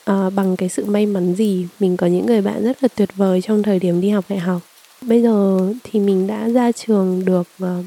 à, 0.05 0.29
bằng 0.29 0.55
cái 0.55 0.69
sự 0.69 0.85
may 0.85 1.05
mắn 1.05 1.33
gì 1.35 1.67
mình 1.79 1.97
có 1.97 2.07
những 2.07 2.25
người 2.25 2.41
bạn 2.41 2.63
rất 2.63 2.83
là 2.83 2.87
tuyệt 2.95 3.09
vời 3.15 3.41
trong 3.41 3.63
thời 3.63 3.79
điểm 3.79 4.01
đi 4.01 4.09
học 4.09 4.25
đại 4.29 4.39
học. 4.39 4.61
Bây 5.01 5.21
giờ 5.21 5.59
thì 5.83 5.99
mình 5.99 6.27
đã 6.27 6.49
ra 6.49 6.71
trường 6.71 7.25
được 7.25 7.47
ờ, 7.59 7.79
uh, 7.79 7.85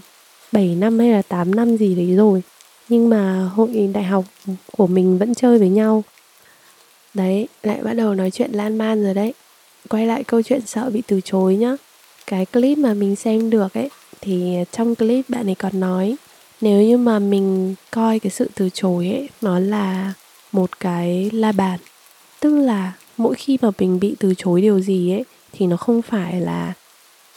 7 0.53 0.75
năm 0.75 0.99
hay 0.99 1.09
là 1.09 1.23
8 1.23 1.55
năm 1.55 1.77
gì 1.77 1.95
đấy 1.95 2.17
rồi. 2.17 2.43
Nhưng 2.89 3.09
mà 3.09 3.51
hội 3.55 3.91
đại 3.95 4.05
học 4.05 4.25
của 4.77 4.87
mình 4.87 5.19
vẫn 5.19 5.35
chơi 5.35 5.59
với 5.59 5.69
nhau. 5.69 6.05
Đấy 7.15 7.49
lại 7.63 7.79
bắt 7.83 7.93
đầu 7.93 8.15
nói 8.15 8.31
chuyện 8.31 8.53
lan 8.53 8.79
man 8.79 9.05
rồi 9.05 9.15
đấy 9.15 9.33
quay 9.89 10.07
lại 10.07 10.25
câu 10.25 10.43
chuyện 10.43 10.61
sợ 10.67 10.91
bị 10.91 11.03
từ 11.07 11.21
chối 11.21 11.57
nhá. 11.57 11.77
Cái 12.27 12.47
clip 12.47 12.79
mà 12.79 12.95
mình 12.95 13.17
xem 13.17 13.51
được 13.51 13.75
ấy, 13.75 13.91
thì 14.21 14.57
trong 14.73 14.95
clip 14.95 15.25
bạn 15.29 15.49
ấy 15.49 15.55
còn 15.55 15.81
nói, 15.81 16.17
nếu 16.61 16.83
như 16.83 16.97
mà 16.97 17.19
mình 17.19 17.75
coi 17.91 18.19
cái 18.19 18.31
sự 18.31 18.51
từ 18.55 18.69
chối 18.75 19.07
ấy, 19.07 19.29
nó 19.41 19.59
là 19.59 20.13
một 20.53 20.81
cái 20.81 21.31
la 21.33 21.53
bàn. 21.53 21.79
Tức 22.41 22.57
là 22.57 22.93
mỗi 23.17 23.35
khi 23.35 23.59
mà 23.63 23.71
mình 23.79 24.01
bị 24.01 24.17
từ 24.19 24.35
chối 24.35 24.61
điều 24.61 24.81
gì 24.81 25.13
ấy, 25.13 25.25
thì 25.53 25.67
nó 25.67 25.77
không 25.77 26.03
phải 26.03 26.41
là 26.41 26.73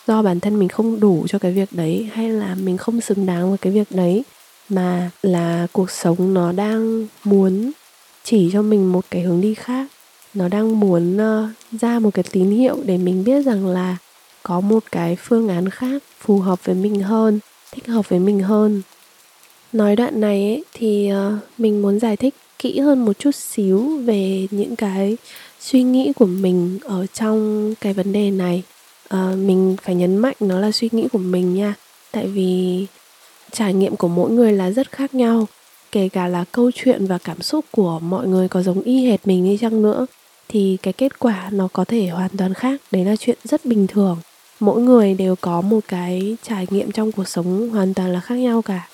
do 0.07 0.21
bản 0.21 0.39
thân 0.39 0.59
mình 0.59 0.69
không 0.69 0.99
đủ 0.99 1.25
cho 1.29 1.39
cái 1.39 1.51
việc 1.51 1.69
đấy, 1.71 2.09
hay 2.13 2.29
là 2.29 2.55
mình 2.55 2.77
không 2.77 3.01
xứng 3.01 3.25
đáng 3.25 3.49
với 3.49 3.57
cái 3.57 3.73
việc 3.73 3.87
đấy, 3.89 4.23
mà 4.69 5.11
là 5.21 5.67
cuộc 5.71 5.91
sống 5.91 6.33
nó 6.33 6.51
đang 6.51 7.07
muốn 7.23 7.71
chỉ 8.23 8.49
cho 8.53 8.61
mình 8.61 8.91
một 8.91 9.05
cái 9.11 9.21
hướng 9.21 9.41
đi 9.41 9.53
khác 9.53 9.87
nó 10.33 10.47
đang 10.47 10.79
muốn 10.79 11.17
uh, 11.17 11.49
ra 11.81 11.99
một 11.99 12.09
cái 12.13 12.23
tín 12.31 12.51
hiệu 12.51 12.77
để 12.85 12.97
mình 12.97 13.23
biết 13.23 13.41
rằng 13.41 13.67
là 13.67 13.97
có 14.43 14.61
một 14.61 14.83
cái 14.91 15.15
phương 15.15 15.49
án 15.49 15.69
khác 15.69 16.03
phù 16.19 16.39
hợp 16.39 16.65
với 16.65 16.75
mình 16.75 17.01
hơn 17.01 17.39
thích 17.71 17.87
hợp 17.87 18.09
với 18.09 18.19
mình 18.19 18.39
hơn. 18.39 18.81
Nói 19.73 19.95
đoạn 19.95 20.21
này 20.21 20.43
ấy, 20.43 20.63
thì 20.73 21.11
uh, 21.13 21.59
mình 21.59 21.81
muốn 21.81 21.99
giải 21.99 22.17
thích 22.17 22.35
kỹ 22.59 22.79
hơn 22.79 23.05
một 23.05 23.19
chút 23.19 23.35
xíu 23.35 23.97
về 24.05 24.47
những 24.51 24.75
cái 24.75 25.17
suy 25.59 25.83
nghĩ 25.83 26.11
của 26.15 26.25
mình 26.25 26.79
ở 26.83 27.05
trong 27.05 27.73
cái 27.81 27.93
vấn 27.93 28.13
đề 28.13 28.31
này. 28.31 28.63
Uh, 29.13 29.37
mình 29.37 29.75
phải 29.81 29.95
nhấn 29.95 30.17
mạnh 30.17 30.35
nó 30.39 30.59
là 30.59 30.71
suy 30.71 30.89
nghĩ 30.91 31.07
của 31.07 31.17
mình 31.17 31.55
nha 31.55 31.73
tại 32.11 32.27
vì 32.27 32.85
trải 33.51 33.73
nghiệm 33.73 33.95
của 33.95 34.07
mỗi 34.07 34.31
người 34.31 34.51
là 34.53 34.71
rất 34.71 34.91
khác 34.91 35.15
nhau 35.15 35.47
kể 35.91 36.09
cả 36.09 36.27
là 36.27 36.45
câu 36.51 36.71
chuyện 36.75 37.05
và 37.05 37.17
cảm 37.17 37.41
xúc 37.41 37.65
của 37.71 37.99
mọi 37.99 38.27
người 38.27 38.47
có 38.47 38.61
giống 38.61 38.81
y 38.81 39.05
hệt 39.05 39.27
mình 39.27 39.43
đi 39.43 39.57
chăng 39.57 39.81
nữa 39.81 40.05
thì 40.51 40.77
cái 40.81 40.93
kết 40.93 41.19
quả 41.19 41.49
nó 41.53 41.67
có 41.73 41.85
thể 41.85 42.07
hoàn 42.07 42.29
toàn 42.37 42.53
khác. 42.53 42.81
Đấy 42.91 43.05
là 43.05 43.15
chuyện 43.15 43.37
rất 43.43 43.65
bình 43.65 43.87
thường. 43.87 44.17
Mỗi 44.59 44.81
người 44.81 45.13
đều 45.13 45.35
có 45.41 45.61
một 45.61 45.79
cái 45.87 46.37
trải 46.43 46.67
nghiệm 46.69 46.91
trong 46.91 47.11
cuộc 47.11 47.27
sống 47.27 47.69
hoàn 47.69 47.93
toàn 47.93 48.13
là 48.13 48.19
khác 48.19 48.35
nhau 48.35 48.61
cả. 48.61 48.87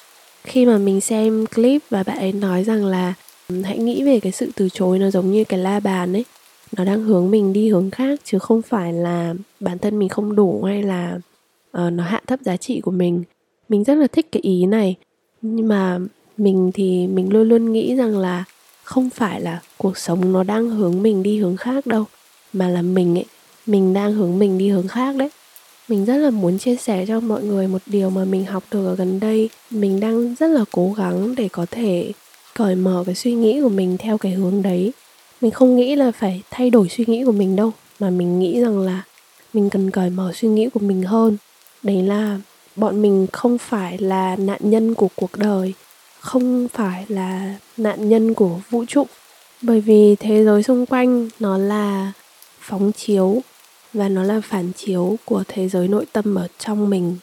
Khi 0.44 0.66
mà 0.66 0.78
mình 0.78 1.02
xem 1.02 1.46
clip 1.56 1.82
và 1.90 2.04
bạn 2.04 2.18
ấy 2.18 2.32
nói 2.32 2.64
rằng 2.64 2.86
là 2.86 3.14
hãy 3.64 3.78
nghĩ 3.78 4.04
về 4.04 4.20
cái 4.20 4.32
sự 4.32 4.52
từ 4.56 4.70
chối 4.70 5.00
nó 5.00 5.10
giống 5.10 5.32
như 5.32 5.44
cái 5.44 5.60
la 5.60 5.80
bàn 5.80 6.14
ấy. 6.14 6.26
Nó 6.78 6.86
đang 6.86 7.04
hướng 7.04 7.32
mình 7.32 7.54
đi 7.54 7.70
hướng 7.70 7.92
khác 7.92 8.20
chứ 8.24 8.40
không 8.40 8.62
phải 8.62 8.94
là 8.94 9.34
bản 9.60 9.78
thân 9.80 10.00
mình 10.00 10.10
không 10.10 10.36
đủ 10.36 10.64
hay 10.64 10.84
là 10.84 11.20
uh, 11.78 11.94
nó 11.94 12.04
hạ 12.04 12.22
thấp 12.28 12.40
giá 12.42 12.58
trị 12.58 12.82
của 12.82 12.92
mình. 12.92 13.24
Mình 13.70 13.84
rất 13.84 13.96
là 13.96 14.08
thích 14.08 14.28
cái 14.32 14.42
ý 14.42 14.66
này. 14.66 14.96
Nhưng 15.42 15.68
mà 15.68 16.00
mình 16.38 16.72
thì 16.74 17.08
mình 17.08 17.34
luôn 17.34 17.50
luôn 17.50 17.72
nghĩ 17.72 17.96
rằng 17.96 18.18
là 18.18 18.44
không 18.88 19.10
phải 19.10 19.42
là 19.42 19.62
cuộc 19.78 19.98
sống 19.98 20.34
nó 20.34 20.44
đang 20.44 20.70
hướng 20.70 21.04
mình 21.04 21.24
đi 21.24 21.40
hướng 21.40 21.58
khác 21.58 21.86
đâu, 21.86 22.06
mà 22.54 22.68
là 22.68 22.82
mình 22.82 23.18
ấy, 23.18 23.26
mình 23.66 23.94
đang 23.94 24.14
hướng 24.14 24.40
mình 24.40 24.58
đi 24.58 24.70
hướng 24.70 24.88
khác 24.88 25.16
đấy. 25.16 25.30
Mình 25.88 26.06
rất 26.06 26.18
là 26.18 26.30
muốn 26.30 26.60
chia 26.60 26.76
sẻ 26.76 27.06
cho 27.08 27.20
mọi 27.20 27.44
người 27.44 27.68
một 27.68 27.82
điều 27.86 28.10
mà 28.10 28.26
mình 28.26 28.46
học 28.46 28.64
được 28.72 28.88
ở 28.88 28.96
gần 28.96 29.20
đây. 29.20 29.50
Mình 29.70 30.00
đang 30.00 30.36
rất 30.40 30.48
là 30.48 30.66
cố 30.72 30.94
gắng 30.98 31.36
để 31.36 31.48
có 31.52 31.66
thể 31.72 32.12
cởi 32.56 32.76
mở 32.76 33.04
cái 33.06 33.16
suy 33.16 33.34
nghĩ 33.34 33.62
của 33.62 33.70
mình 33.70 33.98
theo 33.98 34.18
cái 34.18 34.32
hướng 34.32 34.62
đấy. 34.62 34.92
Mình 35.42 35.52
không 35.52 35.76
nghĩ 35.76 35.96
là 35.96 36.12
phải 36.12 36.42
thay 36.52 36.70
đổi 36.70 36.90
suy 36.90 37.06
nghĩ 37.08 37.24
của 37.26 37.32
mình 37.32 37.56
đâu, 37.56 37.72
mà 38.00 38.10
mình 38.10 38.40
nghĩ 38.40 38.62
rằng 38.62 38.80
là 38.80 39.04
mình 39.54 39.70
cần 39.70 39.92
cởi 39.92 40.10
mở 40.10 40.32
suy 40.36 40.48
nghĩ 40.48 40.70
của 40.70 40.80
mình 40.80 41.04
hơn. 41.04 41.38
Đấy 41.84 42.02
là 42.04 42.40
bọn 42.76 43.02
mình 43.02 43.28
không 43.32 43.58
phải 43.58 43.98
là 43.98 44.36
nạn 44.36 44.60
nhân 44.62 44.94
của 44.94 45.10
cuộc 45.16 45.32
đời 45.38 45.74
không 46.20 46.68
phải 46.74 47.06
là 47.08 47.56
nạn 47.78 48.10
nhân 48.10 48.34
của 48.34 48.60
vũ 48.70 48.86
trụ. 48.88 49.04
Bởi 49.62 49.82
vì 49.82 50.16
thế 50.16 50.46
giới 50.46 50.64
xung 50.64 50.86
quanh 50.86 51.30
nó 51.40 51.58
là 51.58 52.12
phóng 52.60 52.92
chiếu 52.92 53.42
và 53.94 54.10
nó 54.10 54.24
là 54.24 54.42
phản 54.44 54.72
chiếu 54.74 55.18
của 55.26 55.44
thế 55.48 55.70
giới 55.70 55.88
nội 55.88 56.06
tâm 56.12 56.36
ở 56.36 56.48
trong 56.60 56.90
mình. 56.90 57.18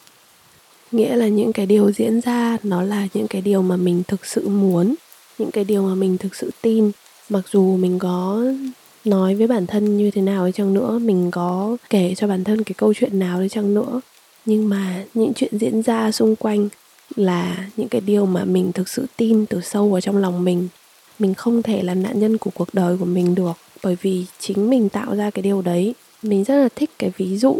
Nghĩa 0.93 1.17
là 1.17 1.29
những 1.29 1.53
cái 1.53 1.67
điều 1.67 1.93
diễn 1.93 2.21
ra, 2.21 2.57
nó 2.63 2.83
là 2.83 3.09
những 3.15 3.29
cái 3.29 3.43
điều 3.43 3.63
mà 3.63 3.77
mình 3.77 4.03
thực 4.09 4.27
sự 4.27 4.49
muốn, 4.49 4.95
những 5.39 5.51
cái 5.51 5.65
điều 5.65 5.83
mà 5.83 5.95
mình 5.95 6.19
thực 6.19 6.35
sự 6.35 6.51
tin. 6.63 6.91
Mặc 7.29 7.43
dù 7.53 7.77
mình 7.77 7.99
có 7.99 8.45
nói 9.05 9.35
với 9.35 9.47
bản 9.47 9.67
thân 9.67 9.99
như 9.99 10.11
thế 10.11 10.23
nào 10.23 10.47
đi 10.47 10.53
chăng 10.53 10.75
nữa, 10.75 10.99
mình 10.99 11.31
có 11.31 11.77
kể 11.91 12.15
cho 12.17 12.27
bản 12.27 12.45
thân 12.45 12.65
cái 12.65 12.75
câu 12.79 12.95
chuyện 12.95 13.19
nào 13.19 13.41
đi 13.41 13.49
chăng 13.49 13.75
nữa. 13.75 14.01
Nhưng 14.47 14.69
mà 14.69 15.05
những 15.15 15.35
chuyện 15.35 15.59
diễn 15.59 15.83
ra 15.83 16.13
xung 16.13 16.37
quanh 16.37 16.69
là 17.17 17.67
những 17.77 17.89
cái 17.89 18.01
điều 18.01 18.27
mà 18.27 18.45
mình 18.45 18.73
thực 18.73 18.89
sự 18.89 19.07
tin 19.17 19.47
từ 19.47 19.61
sâu 19.61 19.89
vào 19.89 20.01
trong 20.01 20.17
lòng 20.17 20.45
mình. 20.45 20.69
Mình 21.19 21.35
không 21.35 21.63
thể 21.63 21.83
là 21.83 21.95
nạn 21.95 22.21
nhân 22.21 22.39
của 22.39 22.51
cuộc 22.55 22.69
đời 22.75 22.97
của 22.97 23.05
mình 23.05 23.35
được, 23.35 23.53
bởi 23.83 23.97
vì 24.03 24.27
chính 24.39 24.71
mình 24.71 24.89
tạo 24.89 25.17
ra 25.17 25.31
cái 25.31 25.43
điều 25.43 25.63
đấy. 25.63 25.95
Mình 26.23 26.45
rất 26.45 26.55
là 26.55 26.69
thích 26.77 26.91
cái 26.99 27.13
ví 27.17 27.39
dụ 27.39 27.57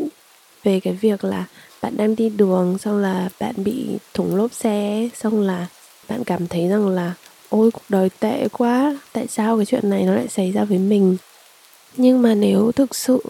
về 0.65 0.81
cái 0.81 0.93
việc 0.93 1.25
là 1.25 1.47
bạn 1.83 1.97
đang 1.97 2.17
đi 2.17 2.29
đường, 2.29 2.79
xong 2.79 2.97
là 2.97 3.29
bạn 3.41 3.55
bị 3.65 3.87
thủng 4.15 4.37
lốp 4.37 4.53
xe, 4.53 5.09
xong 5.15 5.41
là 5.41 5.67
bạn 6.09 6.25
cảm 6.25 6.47
thấy 6.47 6.69
rằng 6.69 6.89
là, 6.89 7.15
ôi, 7.49 7.71
cuộc 7.71 7.85
đời 7.89 8.11
tệ 8.21 8.49
quá, 8.49 8.99
tại 9.13 9.27
sao 9.27 9.57
cái 9.57 9.67
chuyện 9.67 9.91
này 9.91 10.03
nó 10.03 10.15
lại 10.15 10.29
xảy 10.29 10.53
ra 10.53 10.65
với 10.65 10.79
mình? 10.79 11.17
Nhưng 11.97 12.23
mà 12.23 12.35
nếu 12.35 12.73
thực 12.73 12.95
sự 12.95 13.23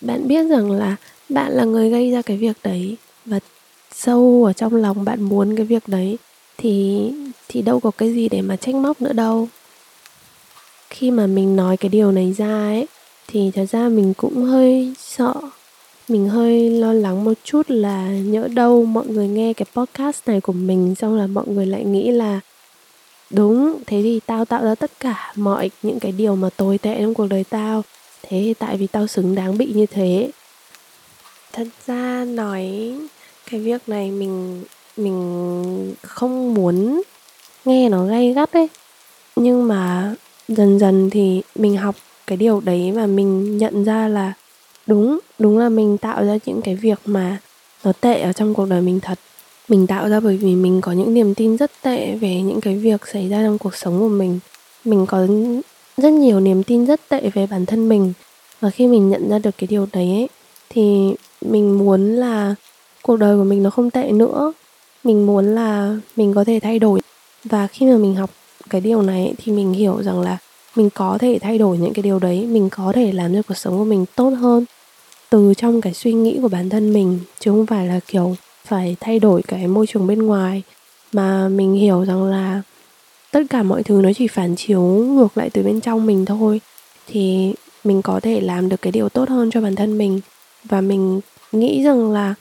bạn 0.00 0.28
biết 0.28 0.44
rằng 0.44 0.70
là 0.70 0.96
bạn 1.28 1.52
là 1.52 1.64
người 1.64 1.90
gây 1.90 2.10
ra 2.10 2.22
cái 2.22 2.36
việc 2.36 2.56
đấy, 2.62 2.96
và 3.24 3.40
sâu 3.96 4.44
ở 4.46 4.52
trong 4.52 4.74
lòng 4.74 5.04
bạn 5.04 5.22
muốn 5.22 5.56
cái 5.56 5.66
việc 5.66 5.88
đấy, 5.88 6.18
thì 6.58 7.02
thì 7.48 7.62
đâu 7.62 7.80
có 7.80 7.90
cái 7.90 8.12
gì 8.14 8.28
để 8.28 8.40
mà 8.40 8.56
trách 8.56 8.74
móc 8.74 9.02
nữa 9.02 9.12
đâu. 9.12 9.48
Khi 10.90 11.10
mà 11.10 11.26
mình 11.26 11.56
nói 11.56 11.76
cái 11.76 11.88
điều 11.88 12.12
này 12.12 12.34
ra 12.38 12.46
ấy, 12.46 12.86
thì 13.28 13.50
thật 13.54 13.64
ra 13.70 13.88
mình 13.88 14.14
cũng 14.14 14.44
hơi 14.44 14.94
sợ, 14.98 15.34
mình 16.08 16.28
hơi 16.28 16.70
lo 16.70 16.92
lắng 16.92 17.24
một 17.24 17.32
chút 17.44 17.70
là 17.70 18.08
nhỡ 18.08 18.48
đâu 18.48 18.84
mọi 18.84 19.06
người 19.06 19.28
nghe 19.28 19.52
cái 19.52 19.66
podcast 19.74 20.20
này 20.26 20.40
của 20.40 20.52
mình 20.52 20.94
xong 20.94 21.14
là 21.14 21.26
mọi 21.26 21.44
người 21.48 21.66
lại 21.66 21.84
nghĩ 21.84 22.10
là, 22.10 22.40
đúng, 23.30 23.78
thế 23.86 24.00
thì 24.02 24.20
tao 24.26 24.44
tạo 24.44 24.64
ra 24.64 24.74
tất 24.74 24.90
cả 25.00 25.32
mọi 25.36 25.70
những 25.82 26.00
cái 26.00 26.12
điều 26.12 26.36
mà 26.36 26.50
tồi 26.56 26.78
tệ 26.78 27.00
trong 27.00 27.14
cuộc 27.14 27.26
đời 27.26 27.44
tao, 27.50 27.82
thế 28.22 28.42
thì 28.44 28.54
tại 28.54 28.76
vì 28.76 28.86
tao 28.86 29.06
xứng 29.06 29.34
đáng 29.34 29.58
bị 29.58 29.72
như 29.74 29.86
thế. 29.86 30.30
Thật 31.52 31.66
ra 31.86 32.24
nói 32.24 32.92
cái 33.50 33.60
việc 33.60 33.82
này 33.86 34.10
mình 34.10 34.64
mình 34.96 35.94
không 36.02 36.54
muốn 36.54 37.02
nghe 37.64 37.88
nó 37.88 38.04
gay 38.04 38.32
gắt 38.32 38.52
ấy. 38.52 38.68
Nhưng 39.36 39.68
mà 39.68 40.14
dần 40.48 40.78
dần 40.78 41.10
thì 41.10 41.42
mình 41.54 41.76
học 41.76 41.94
cái 42.26 42.36
điều 42.36 42.60
đấy 42.60 42.92
và 42.92 43.06
mình 43.06 43.58
nhận 43.58 43.84
ra 43.84 44.08
là 44.08 44.32
đúng 44.86 45.18
đúng 45.38 45.58
là 45.58 45.68
mình 45.68 45.98
tạo 45.98 46.24
ra 46.24 46.38
những 46.46 46.62
cái 46.62 46.74
việc 46.76 46.98
mà 47.04 47.38
nó 47.84 47.92
tệ 47.92 48.20
ở 48.20 48.32
trong 48.32 48.54
cuộc 48.54 48.66
đời 48.68 48.80
mình 48.80 49.00
thật. 49.00 49.18
Mình 49.68 49.86
tạo 49.86 50.08
ra 50.08 50.20
bởi 50.20 50.36
vì 50.36 50.54
mình 50.54 50.80
có 50.80 50.92
những 50.92 51.14
niềm 51.14 51.34
tin 51.34 51.56
rất 51.56 51.70
tệ 51.82 52.14
về 52.14 52.42
những 52.42 52.60
cái 52.60 52.76
việc 52.76 53.06
xảy 53.06 53.28
ra 53.28 53.42
trong 53.42 53.58
cuộc 53.58 53.74
sống 53.74 53.98
của 53.98 54.08
mình. 54.08 54.38
Mình 54.84 55.06
có 55.06 55.26
rất 55.96 56.12
nhiều 56.12 56.40
niềm 56.40 56.62
tin 56.62 56.86
rất 56.86 57.00
tệ 57.08 57.30
về 57.34 57.46
bản 57.46 57.66
thân 57.66 57.88
mình. 57.88 58.12
Và 58.60 58.70
khi 58.70 58.86
mình 58.86 59.10
nhận 59.10 59.30
ra 59.30 59.38
được 59.38 59.58
cái 59.58 59.66
điều 59.66 59.86
đấy 59.92 60.08
ấy, 60.08 60.28
thì 60.68 61.14
mình 61.40 61.78
muốn 61.78 62.16
là 62.16 62.54
cuộc 63.06 63.16
đời 63.16 63.36
của 63.36 63.44
mình 63.44 63.62
nó 63.62 63.70
không 63.70 63.90
tệ 63.90 64.12
nữa. 64.12 64.52
Mình 65.04 65.26
muốn 65.26 65.46
là 65.54 65.96
mình 66.16 66.34
có 66.34 66.44
thể 66.44 66.60
thay 66.62 66.78
đổi. 66.78 67.00
Và 67.44 67.66
khi 67.66 67.86
mà 67.86 67.96
mình 67.96 68.14
học 68.14 68.30
cái 68.70 68.80
điều 68.80 69.02
này 69.02 69.34
thì 69.38 69.52
mình 69.52 69.72
hiểu 69.72 70.02
rằng 70.02 70.20
là 70.20 70.38
mình 70.76 70.90
có 70.90 71.18
thể 71.20 71.38
thay 71.42 71.58
đổi 71.58 71.78
những 71.78 71.92
cái 71.92 72.02
điều 72.02 72.18
đấy. 72.18 72.46
Mình 72.46 72.68
có 72.70 72.92
thể 72.94 73.12
làm 73.12 73.34
cho 73.34 73.42
cuộc 73.48 73.54
sống 73.54 73.78
của 73.78 73.84
mình 73.84 74.04
tốt 74.14 74.30
hơn. 74.30 74.64
Từ 75.30 75.54
trong 75.54 75.80
cái 75.80 75.94
suy 75.94 76.12
nghĩ 76.12 76.38
của 76.42 76.48
bản 76.48 76.70
thân 76.70 76.92
mình, 76.92 77.18
chứ 77.38 77.50
không 77.50 77.66
phải 77.66 77.86
là 77.86 78.00
kiểu 78.06 78.36
phải 78.64 78.96
thay 79.00 79.18
đổi 79.18 79.42
cái 79.42 79.66
môi 79.66 79.86
trường 79.86 80.06
bên 80.06 80.22
ngoài. 80.22 80.62
Mà 81.12 81.48
mình 81.48 81.74
hiểu 81.74 82.04
rằng 82.04 82.24
là 82.24 82.62
tất 83.30 83.42
cả 83.50 83.62
mọi 83.62 83.82
thứ 83.82 84.00
nó 84.02 84.10
chỉ 84.16 84.26
phản 84.26 84.56
chiếu 84.56 84.82
ngược 84.82 85.38
lại 85.38 85.50
từ 85.50 85.62
bên 85.62 85.80
trong 85.80 86.06
mình 86.06 86.24
thôi. 86.24 86.60
Thì 87.06 87.54
mình 87.84 88.02
có 88.02 88.20
thể 88.20 88.40
làm 88.40 88.68
được 88.68 88.82
cái 88.82 88.92
điều 88.92 89.08
tốt 89.08 89.28
hơn 89.28 89.50
cho 89.50 89.60
bản 89.60 89.74
thân 89.74 89.98
mình. 89.98 90.20
Và 90.64 90.80
mình 90.80 91.20
nghĩ 91.52 91.82
rằng 91.82 92.12
là 92.12 92.34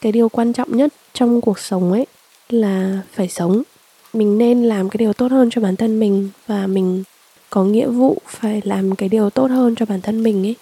cái 0.00 0.12
điều 0.12 0.28
quan 0.28 0.52
trọng 0.52 0.76
nhất 0.76 0.94
trong 1.14 1.40
cuộc 1.40 1.58
sống 1.58 1.92
ấy 1.92 2.06
là 2.48 3.02
phải 3.12 3.28
sống. 3.28 3.62
Mình 4.12 4.38
nên 4.38 4.64
làm 4.64 4.90
cái 4.90 4.98
điều 4.98 5.12
tốt 5.12 5.30
hơn 5.30 5.50
cho 5.50 5.60
bản 5.60 5.76
thân 5.76 6.00
mình 6.00 6.30
và 6.46 6.66
mình 6.66 7.02
có 7.50 7.64
nghĩa 7.64 7.86
vụ 7.86 8.18
phải 8.26 8.60
làm 8.64 8.94
cái 8.94 9.08
điều 9.08 9.30
tốt 9.30 9.50
hơn 9.50 9.74
cho 9.74 9.86
bản 9.86 10.00
thân 10.00 10.22
mình 10.22 10.46
ấy. 10.46 10.56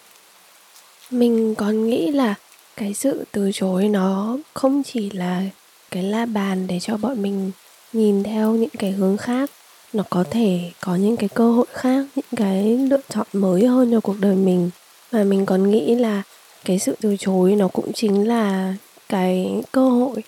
Mình 1.11 1.55
còn 1.55 1.91
nghĩ 1.91 2.11
là 2.11 2.35
cái 2.77 2.95
sự 2.95 3.25
từ 3.33 3.51
chối 3.55 3.89
nó 3.89 4.39
không 4.55 4.83
chỉ 4.83 5.11
là 5.11 5.43
cái 5.91 6.03
la 6.03 6.27
bàn 6.27 6.67
để 6.67 6.79
cho 6.81 6.97
bọn 6.97 7.23
mình 7.23 7.51
nhìn 7.93 8.23
theo 8.23 8.53
những 8.53 8.71
cái 8.79 8.91
hướng 8.91 9.17
khác, 9.17 9.51
nó 9.93 10.03
có 10.11 10.25
thể 10.31 10.61
có 10.81 10.97
những 10.97 11.17
cái 11.17 11.29
cơ 11.29 11.51
hội 11.53 11.67
khác, 11.73 12.07
những 12.17 12.27
cái 12.37 12.79
lựa 12.79 13.01
chọn 13.09 13.27
mới 13.33 13.67
hơn 13.67 13.93
cho 13.93 14.01
cuộc 14.01 14.17
đời 14.21 14.35
mình. 14.35 14.71
Và 15.11 15.25
mình 15.25 15.47
còn 15.47 15.71
nghĩ 15.71 15.95
là 15.95 16.23
cái 16.65 16.79
sự 16.79 16.97
từ 17.01 17.17
chối 17.19 17.57
nó 17.57 17.69
cũng 17.69 17.93
chính 17.93 18.29
là 18.29 18.75
cái 19.09 19.63
cơ 19.73 19.89
hội 19.89 20.23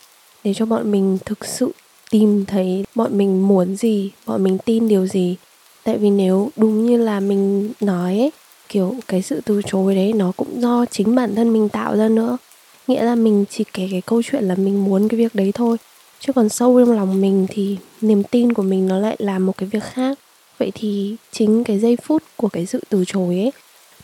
để 0.45 0.55
cho 0.55 0.67
bọn 0.67 0.91
mình 0.91 1.19
thực 1.25 1.45
sự 1.45 1.73
tìm 2.11 2.45
thấy 2.45 2.85
bọn 2.95 3.19
mình 3.19 3.49
muốn 3.49 3.77
gì, 3.77 4.11
bọn 4.27 4.43
mình 4.43 4.59
tin 4.59 4.89
điều 4.89 5.07
gì. 5.07 5.37
Tại 5.85 5.99
vì 5.99 6.11
nếu 6.11 6.51
đúng 6.57 6.87
như 6.87 6.97
là 6.97 7.21
mình 7.21 7.73
nói 7.81 8.19
ấy, 8.19 8.31
kiểu 8.69 8.95
cái 9.09 9.23
sự 9.23 9.41
từ 9.45 9.63
chối 9.67 9.95
đấy 9.95 10.13
nó 10.13 10.33
cũng 10.37 10.61
do 10.61 10.85
chính 10.91 11.15
bản 11.15 11.35
thân 11.35 11.53
mình 11.53 11.69
tạo 11.69 11.97
ra 11.97 12.09
nữa. 12.09 12.39
Nghĩa 12.87 13.05
là 13.05 13.15
mình 13.15 13.45
chỉ 13.51 13.65
kể 13.73 13.89
cái 13.91 14.01
câu 14.01 14.23
chuyện 14.23 14.45
là 14.45 14.55
mình 14.55 14.85
muốn 14.85 15.09
cái 15.09 15.19
việc 15.19 15.35
đấy 15.35 15.53
thôi. 15.55 15.77
Chứ 16.21 16.33
còn 16.33 16.49
sâu 16.49 16.81
trong 16.81 16.97
lòng 16.97 17.21
mình 17.21 17.47
thì 17.51 17.77
niềm 18.01 18.23
tin 18.23 18.53
của 18.53 18.63
mình 18.63 18.89
nó 18.89 18.99
lại 18.99 19.17
là 19.19 19.39
một 19.39 19.57
cái 19.57 19.69
việc 19.69 19.85
khác. 19.85 20.19
Vậy 20.59 20.73
thì 20.75 21.17
chính 21.33 21.65
cái 21.65 21.79
giây 21.79 21.97
phút 21.97 22.23
của 22.37 22.49
cái 22.49 22.67
sự 22.67 22.81
từ 22.89 23.05
chối 23.07 23.35
ấy, 23.35 23.53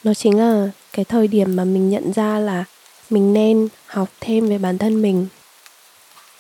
nó 0.05 0.15
chính 0.15 0.39
là 0.39 0.71
cái 0.93 1.05
thời 1.05 1.29
điểm 1.29 1.57
mà 1.57 1.65
mình 1.65 1.91
nhận 1.91 2.13
ra 2.13 2.39
là 2.39 2.65
mình 3.15 3.33
nên 3.33 3.69
học 3.87 4.09
thêm 4.21 4.49
về 4.49 4.59
bản 4.59 4.79
thân 4.79 5.03
mình. 5.03 5.27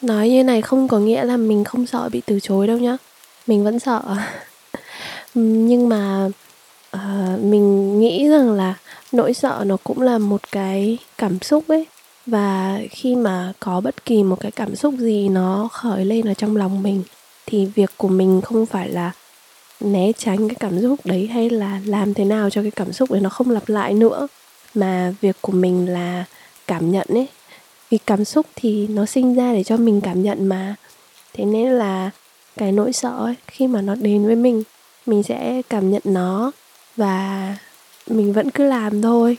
Nói 0.00 0.28
như 0.28 0.44
này 0.44 0.62
không 0.62 0.88
có 0.88 0.98
nghĩa 0.98 1.24
là 1.24 1.36
mình 1.36 1.64
không 1.64 1.86
sợ 1.86 2.08
bị 2.12 2.22
từ 2.26 2.40
chối 2.40 2.66
đâu 2.66 2.78
nhá. 2.78 2.96
Mình 3.46 3.64
vẫn 3.64 3.78
sợ. 3.78 4.02
Nhưng 5.34 5.88
mà 5.88 6.30
uh, 6.96 7.40
mình 7.40 7.98
nghĩ 8.00 8.28
rằng 8.28 8.52
là 8.52 8.74
nỗi 9.12 9.34
sợ 9.34 9.64
nó 9.66 9.76
cũng 9.84 10.02
là 10.02 10.18
một 10.18 10.40
cái 10.52 10.98
cảm 11.18 11.38
xúc 11.40 11.64
ấy. 11.68 11.86
Và 12.26 12.78
khi 12.90 13.16
mà 13.16 13.52
có 13.60 13.80
bất 13.80 14.04
kỳ 14.04 14.22
một 14.22 14.40
cái 14.40 14.50
cảm 14.50 14.76
xúc 14.76 14.94
gì 14.98 15.28
nó 15.28 15.68
khởi 15.72 16.04
lên 16.04 16.28
ở 16.28 16.34
trong 16.34 16.56
lòng 16.56 16.82
mình 16.82 17.02
thì 17.46 17.66
việc 17.66 17.90
của 17.96 18.08
mình 18.08 18.40
không 18.40 18.66
phải 18.66 18.88
là 18.88 19.10
né 19.80 20.12
tránh 20.18 20.48
cái 20.48 20.56
cảm 20.60 20.82
xúc 20.82 21.00
đấy 21.04 21.26
hay 21.26 21.50
là 21.50 21.80
làm 21.86 22.14
thế 22.14 22.24
nào 22.24 22.50
cho 22.50 22.62
cái 22.62 22.70
cảm 22.70 22.92
xúc 22.92 23.10
đấy 23.10 23.20
nó 23.20 23.30
không 23.30 23.50
lặp 23.50 23.68
lại 23.68 23.94
nữa. 23.94 24.28
Mà 24.74 25.14
việc 25.20 25.36
của 25.40 25.52
mình 25.52 25.88
là 25.88 26.24
cảm 26.66 26.92
nhận 26.92 27.06
ấy. 27.08 27.28
Vì 27.90 27.98
cảm 27.98 28.24
xúc 28.24 28.46
thì 28.56 28.86
nó 28.86 29.06
sinh 29.06 29.34
ra 29.34 29.52
để 29.52 29.64
cho 29.64 29.76
mình 29.76 30.00
cảm 30.00 30.22
nhận 30.22 30.46
mà. 30.46 30.74
Thế 31.32 31.44
nên 31.44 31.70
là 31.72 32.10
cái 32.56 32.72
nỗi 32.72 32.92
sợ 32.92 33.24
ấy, 33.24 33.34
khi 33.46 33.66
mà 33.66 33.80
nó 33.80 33.94
đến 33.94 34.26
với 34.26 34.36
mình 34.36 34.62
mình 35.06 35.22
sẽ 35.22 35.62
cảm 35.70 35.90
nhận 35.90 36.02
nó 36.04 36.50
và 36.96 37.56
mình 38.06 38.32
vẫn 38.32 38.50
cứ 38.50 38.64
làm 38.64 39.02
thôi. 39.02 39.38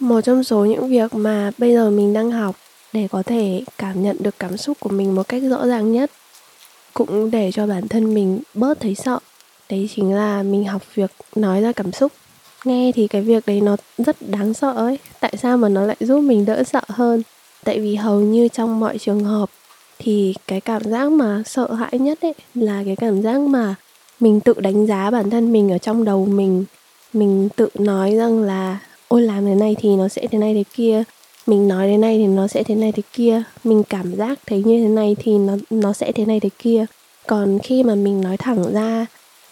Một 0.00 0.20
trong 0.20 0.44
số 0.44 0.64
những 0.64 0.88
việc 0.88 1.14
mà 1.14 1.50
bây 1.58 1.74
giờ 1.74 1.90
mình 1.90 2.12
đang 2.12 2.30
học 2.30 2.56
để 2.92 3.08
có 3.10 3.22
thể 3.22 3.62
cảm 3.78 4.02
nhận 4.02 4.16
được 4.20 4.34
cảm 4.38 4.56
xúc 4.56 4.76
của 4.80 4.88
mình 4.88 5.14
một 5.14 5.28
cách 5.28 5.42
rõ 5.50 5.66
ràng 5.66 5.92
nhất, 5.92 6.10
cũng 6.94 7.30
để 7.30 7.50
cho 7.52 7.66
bản 7.66 7.88
thân 7.88 8.14
mình 8.14 8.40
bớt 8.54 8.80
thấy 8.80 8.94
sợ, 8.94 9.18
đấy 9.68 9.88
chính 9.94 10.14
là 10.14 10.42
mình 10.42 10.64
học 10.64 10.82
việc 10.94 11.10
nói 11.36 11.60
ra 11.60 11.72
cảm 11.72 11.92
xúc 11.92 12.12
nghe 12.64 12.92
thì 12.94 13.08
cái 13.08 13.22
việc 13.22 13.46
đấy 13.46 13.60
nó 13.60 13.76
rất 13.98 14.16
đáng 14.28 14.54
sợ 14.54 14.72
ấy. 14.72 14.98
Tại 15.20 15.34
sao 15.42 15.56
mà 15.56 15.68
nó 15.68 15.82
lại 15.82 15.96
giúp 16.00 16.20
mình 16.20 16.44
đỡ 16.44 16.62
sợ 16.64 16.82
hơn? 16.88 17.22
Tại 17.64 17.80
vì 17.80 17.94
hầu 17.94 18.20
như 18.20 18.48
trong 18.48 18.80
mọi 18.80 18.98
trường 18.98 19.24
hợp 19.24 19.50
thì 19.98 20.34
cái 20.46 20.60
cảm 20.60 20.82
giác 20.82 21.12
mà 21.12 21.42
sợ 21.46 21.72
hãi 21.72 21.98
nhất 21.98 22.18
ấy 22.20 22.34
là 22.54 22.82
cái 22.86 22.96
cảm 22.96 23.22
giác 23.22 23.40
mà 23.40 23.74
mình 24.20 24.40
tự 24.40 24.54
đánh 24.60 24.86
giá 24.86 25.10
bản 25.10 25.30
thân 25.30 25.52
mình 25.52 25.72
ở 25.72 25.78
trong 25.78 26.04
đầu 26.04 26.26
mình. 26.26 26.64
Mình 27.12 27.48
tự 27.56 27.68
nói 27.74 28.14
rằng 28.16 28.42
là, 28.42 28.78
ôi, 29.08 29.22
làm 29.22 29.46
thế 29.46 29.54
này 29.54 29.76
thì 29.80 29.96
nó 29.96 30.08
sẽ 30.08 30.26
thế 30.30 30.38
này 30.38 30.54
thế 30.54 30.64
kia. 30.74 31.02
Mình 31.46 31.68
nói 31.68 31.88
thế 31.88 31.96
này 31.96 32.18
thì 32.18 32.26
nó 32.26 32.46
sẽ 32.46 32.62
thế 32.62 32.74
này 32.74 32.92
thế 32.92 33.02
kia. 33.12 33.42
Mình 33.64 33.82
cảm 33.82 34.16
giác 34.16 34.38
thấy 34.46 34.62
như 34.66 34.82
thế 34.82 34.88
này 34.88 35.16
thì 35.18 35.38
nó 35.38 35.56
nó 35.70 35.92
sẽ 35.92 36.12
thế 36.12 36.24
này 36.24 36.40
thế 36.40 36.48
kia. 36.58 36.86
Còn 37.26 37.58
khi 37.58 37.82
mà 37.82 37.94
mình 37.94 38.20
nói 38.20 38.36
thẳng 38.36 38.72
ra 38.72 39.06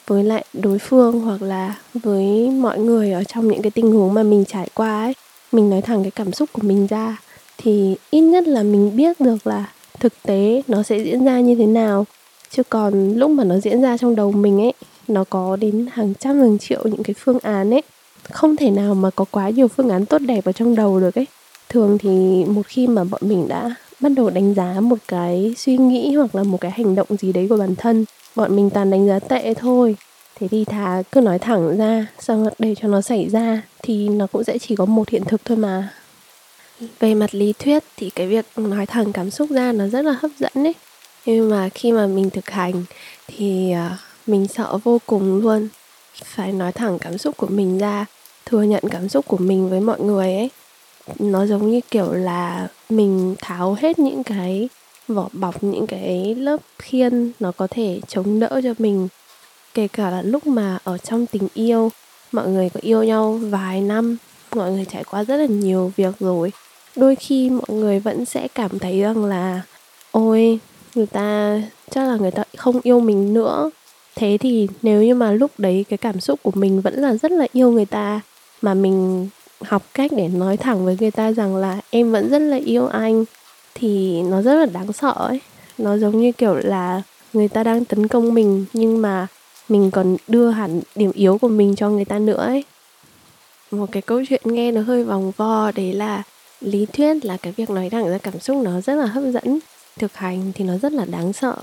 với 0.08 0.24
lại 0.24 0.44
đối 0.52 0.78
phương 0.78 1.20
hoặc 1.20 1.42
là 1.42 1.74
với 1.94 2.50
mọi 2.50 2.78
người 2.78 3.12
ở 3.12 3.24
trong 3.24 3.48
những 3.48 3.62
cái 3.62 3.70
tình 3.70 3.92
huống 3.92 4.14
mà 4.14 4.22
mình 4.22 4.44
trải 4.44 4.68
qua 4.74 5.04
ấy, 5.04 5.14
mình 5.52 5.70
nói 5.70 5.82
thẳng 5.82 6.02
cái 6.02 6.10
cảm 6.10 6.32
xúc 6.32 6.48
của 6.52 6.62
mình 6.62 6.86
ra, 6.86 7.16
thì 7.58 7.96
ít 8.10 8.20
nhất 8.20 8.48
là 8.48 8.62
mình 8.62 8.96
biết 8.96 9.20
được 9.20 9.46
là 9.46 9.72
thực 10.00 10.12
tế 10.22 10.62
nó 10.68 10.82
sẽ 10.82 10.98
diễn 10.98 11.24
ra 11.24 11.40
như 11.40 11.54
thế 11.54 11.66
nào. 11.66 12.06
Chứ 12.50 12.62
còn 12.62 13.14
lúc 13.14 13.30
mà 13.30 13.44
nó 13.44 13.58
diễn 13.58 13.82
ra 13.82 13.96
trong 13.96 14.16
đầu 14.16 14.32
mình 14.32 14.60
ấy, 14.60 14.72
nó 15.08 15.24
có 15.30 15.56
đến 15.56 15.86
hàng 15.92 16.14
trăm, 16.14 16.40
hàng 16.40 16.58
triệu 16.58 16.80
những 16.84 17.02
cái 17.02 17.14
phương 17.18 17.38
án 17.38 17.70
ấy. 17.70 17.82
Không 18.30 18.56
thể 18.56 18.70
nào 18.70 18.94
mà 18.94 19.10
có 19.10 19.24
quá 19.30 19.48
nhiều 19.50 19.68
phương 19.68 19.88
án 19.88 20.06
tốt 20.06 20.18
đẹp 20.18 20.44
ở 20.44 20.52
trong 20.52 20.74
đầu 20.74 21.00
được 21.00 21.14
ấy. 21.14 21.26
Thường 21.68 21.98
thì 21.98 22.44
một 22.44 22.66
khi 22.66 22.86
mà 22.86 23.04
bọn 23.04 23.20
mình 23.24 23.48
đã 23.48 23.74
bắt 24.00 24.12
đầu 24.16 24.30
đánh 24.30 24.54
giá 24.54 24.80
một 24.80 24.98
cái 25.08 25.54
suy 25.56 25.76
nghĩ 25.76 26.14
hoặc 26.14 26.34
là 26.34 26.42
một 26.42 26.60
cái 26.60 26.70
hành 26.70 26.94
động 26.94 27.08
gì 27.20 27.32
đấy 27.32 27.46
của 27.50 27.56
bản 27.56 27.74
thân. 27.76 28.04
Bọn 28.36 28.56
mình 28.56 28.70
toàn 28.70 28.90
đánh 28.90 29.08
giá 29.08 29.18
tệ 29.18 29.54
thôi. 29.54 29.96
Thế 30.40 30.48
thì 30.48 30.64
thà 30.64 31.02
cứ 31.12 31.20
nói 31.20 31.38
thẳng 31.38 31.78
ra, 31.78 32.06
xong 32.18 32.48
để 32.58 32.74
cho 32.74 32.88
nó 32.88 33.00
xảy 33.00 33.28
ra, 33.28 33.62
thì 33.82 34.08
nó 34.08 34.26
cũng 34.26 34.44
sẽ 34.44 34.58
chỉ 34.58 34.76
có 34.76 34.84
một 34.84 35.08
hiện 35.08 35.24
thực 35.24 35.44
thôi 35.44 35.56
mà. 35.56 35.88
Về 37.00 37.14
mặt 37.14 37.34
lý 37.34 37.52
thuyết 37.58 37.84
thì 37.96 38.10
cái 38.10 38.26
việc 38.26 38.46
nói 38.56 38.86
thẳng 38.86 39.12
cảm 39.12 39.30
xúc 39.30 39.50
ra 39.50 39.72
nó 39.72 39.86
rất 39.86 40.04
là 40.04 40.12
hấp 40.12 40.30
dẫn 40.38 40.52
ấy. 40.54 40.74
Nhưng 41.26 41.50
mà 41.50 41.68
khi 41.68 41.92
mà 41.92 42.06
mình 42.06 42.30
thực 42.30 42.50
hành 42.50 42.84
thì 43.26 43.70
à, 43.70 43.98
mình 44.26 44.46
sợ 44.48 44.78
vô 44.84 45.00
cùng 45.06 45.40
luôn. 45.40 45.68
Phải 46.24 46.52
nói 46.52 46.72
thẳng 46.72 46.98
cảm 46.98 47.18
xúc 47.18 47.36
của 47.36 47.46
mình 47.46 47.78
ra, 47.78 48.06
thừa 48.46 48.62
nhận 48.62 48.82
cảm 48.90 49.08
xúc 49.08 49.26
của 49.28 49.36
mình 49.36 49.70
với 49.70 49.80
mọi 49.80 50.00
người 50.00 50.34
ấy 50.34 50.50
nó 51.18 51.46
giống 51.46 51.70
như 51.70 51.80
kiểu 51.90 52.12
là 52.12 52.68
mình 52.90 53.34
tháo 53.40 53.76
hết 53.80 53.98
những 53.98 54.24
cái 54.24 54.68
vỏ 55.08 55.28
bọc, 55.32 55.62
những 55.62 55.86
cái 55.86 56.34
lớp 56.34 56.60
khiên 56.78 57.32
nó 57.40 57.52
có 57.52 57.66
thể 57.70 58.00
chống 58.08 58.40
đỡ 58.40 58.60
cho 58.64 58.74
mình. 58.78 59.08
Kể 59.74 59.88
cả 59.88 60.10
là 60.10 60.22
lúc 60.22 60.46
mà 60.46 60.78
ở 60.84 60.98
trong 60.98 61.26
tình 61.26 61.48
yêu, 61.54 61.90
mọi 62.32 62.48
người 62.48 62.70
có 62.74 62.80
yêu 62.82 63.02
nhau 63.02 63.40
vài 63.50 63.80
năm, 63.80 64.16
mọi 64.54 64.72
người 64.72 64.84
trải 64.84 65.04
qua 65.04 65.24
rất 65.24 65.36
là 65.36 65.46
nhiều 65.46 65.92
việc 65.96 66.14
rồi. 66.20 66.52
Đôi 66.96 67.16
khi 67.16 67.50
mọi 67.50 67.78
người 67.78 68.00
vẫn 68.00 68.24
sẽ 68.24 68.48
cảm 68.48 68.78
thấy 68.78 69.00
rằng 69.00 69.24
là, 69.24 69.62
ôi, 70.10 70.58
người 70.94 71.06
ta, 71.06 71.60
chắc 71.90 72.08
là 72.08 72.16
người 72.16 72.30
ta 72.30 72.44
không 72.56 72.80
yêu 72.82 73.00
mình 73.00 73.34
nữa. 73.34 73.70
Thế 74.16 74.38
thì 74.40 74.68
nếu 74.82 75.02
như 75.02 75.14
mà 75.14 75.32
lúc 75.32 75.50
đấy 75.58 75.84
cái 75.88 75.96
cảm 75.96 76.20
xúc 76.20 76.40
của 76.42 76.52
mình 76.54 76.80
vẫn 76.80 76.94
là 76.94 77.14
rất 77.14 77.32
là 77.32 77.46
yêu 77.52 77.70
người 77.70 77.86
ta, 77.86 78.20
mà 78.62 78.74
mình 78.74 79.28
học 79.60 79.82
cách 79.94 80.10
để 80.16 80.28
nói 80.28 80.56
thẳng 80.56 80.84
với 80.84 80.96
người 81.00 81.10
ta 81.10 81.32
rằng 81.32 81.56
là 81.56 81.80
em 81.90 82.12
vẫn 82.12 82.30
rất 82.30 82.38
là 82.38 82.56
yêu 82.56 82.86
anh, 82.86 83.24
thì 83.74 84.22
nó 84.22 84.42
rất 84.42 84.54
là 84.54 84.66
đáng 84.66 84.92
sợ 84.92 85.14
ấy. 85.16 85.40
Nó 85.78 85.96
giống 85.96 86.20
như 86.20 86.32
kiểu 86.32 86.54
là 86.54 87.02
người 87.32 87.48
ta 87.48 87.62
đang 87.64 87.84
tấn 87.84 88.08
công 88.08 88.34
mình, 88.34 88.64
nhưng 88.72 89.02
mà 89.02 89.26
mình 89.68 89.90
còn 89.90 90.16
đưa 90.28 90.50
hẳn 90.50 90.80
điểm 90.94 91.10
yếu 91.14 91.38
của 91.38 91.48
mình 91.48 91.76
cho 91.76 91.90
người 91.90 92.04
ta 92.04 92.18
nữa 92.18 92.44
ấy. 92.46 92.64
Một 93.70 93.86
cái 93.92 94.02
câu 94.02 94.22
chuyện 94.28 94.42
nghe 94.44 94.72
nó 94.72 94.80
hơi 94.80 95.04
vòng 95.04 95.32
vo 95.36 95.72
đấy 95.74 95.92
là 95.92 96.22
lý 96.60 96.86
thuyết 96.86 97.24
là 97.24 97.36
cái 97.36 97.52
việc 97.56 97.70
nói 97.70 97.90
thẳng 97.90 98.10
ra 98.10 98.18
cảm 98.18 98.40
xúc 98.40 98.56
nó 98.64 98.80
rất 98.80 98.94
là 98.94 99.06
hấp 99.06 99.24
dẫn, 99.32 99.58
thực 99.98 100.14
hành 100.14 100.52
thì 100.54 100.64
nó 100.64 100.78
rất 100.78 100.92
là 100.92 101.04
đáng 101.04 101.32
sợ. 101.32 101.56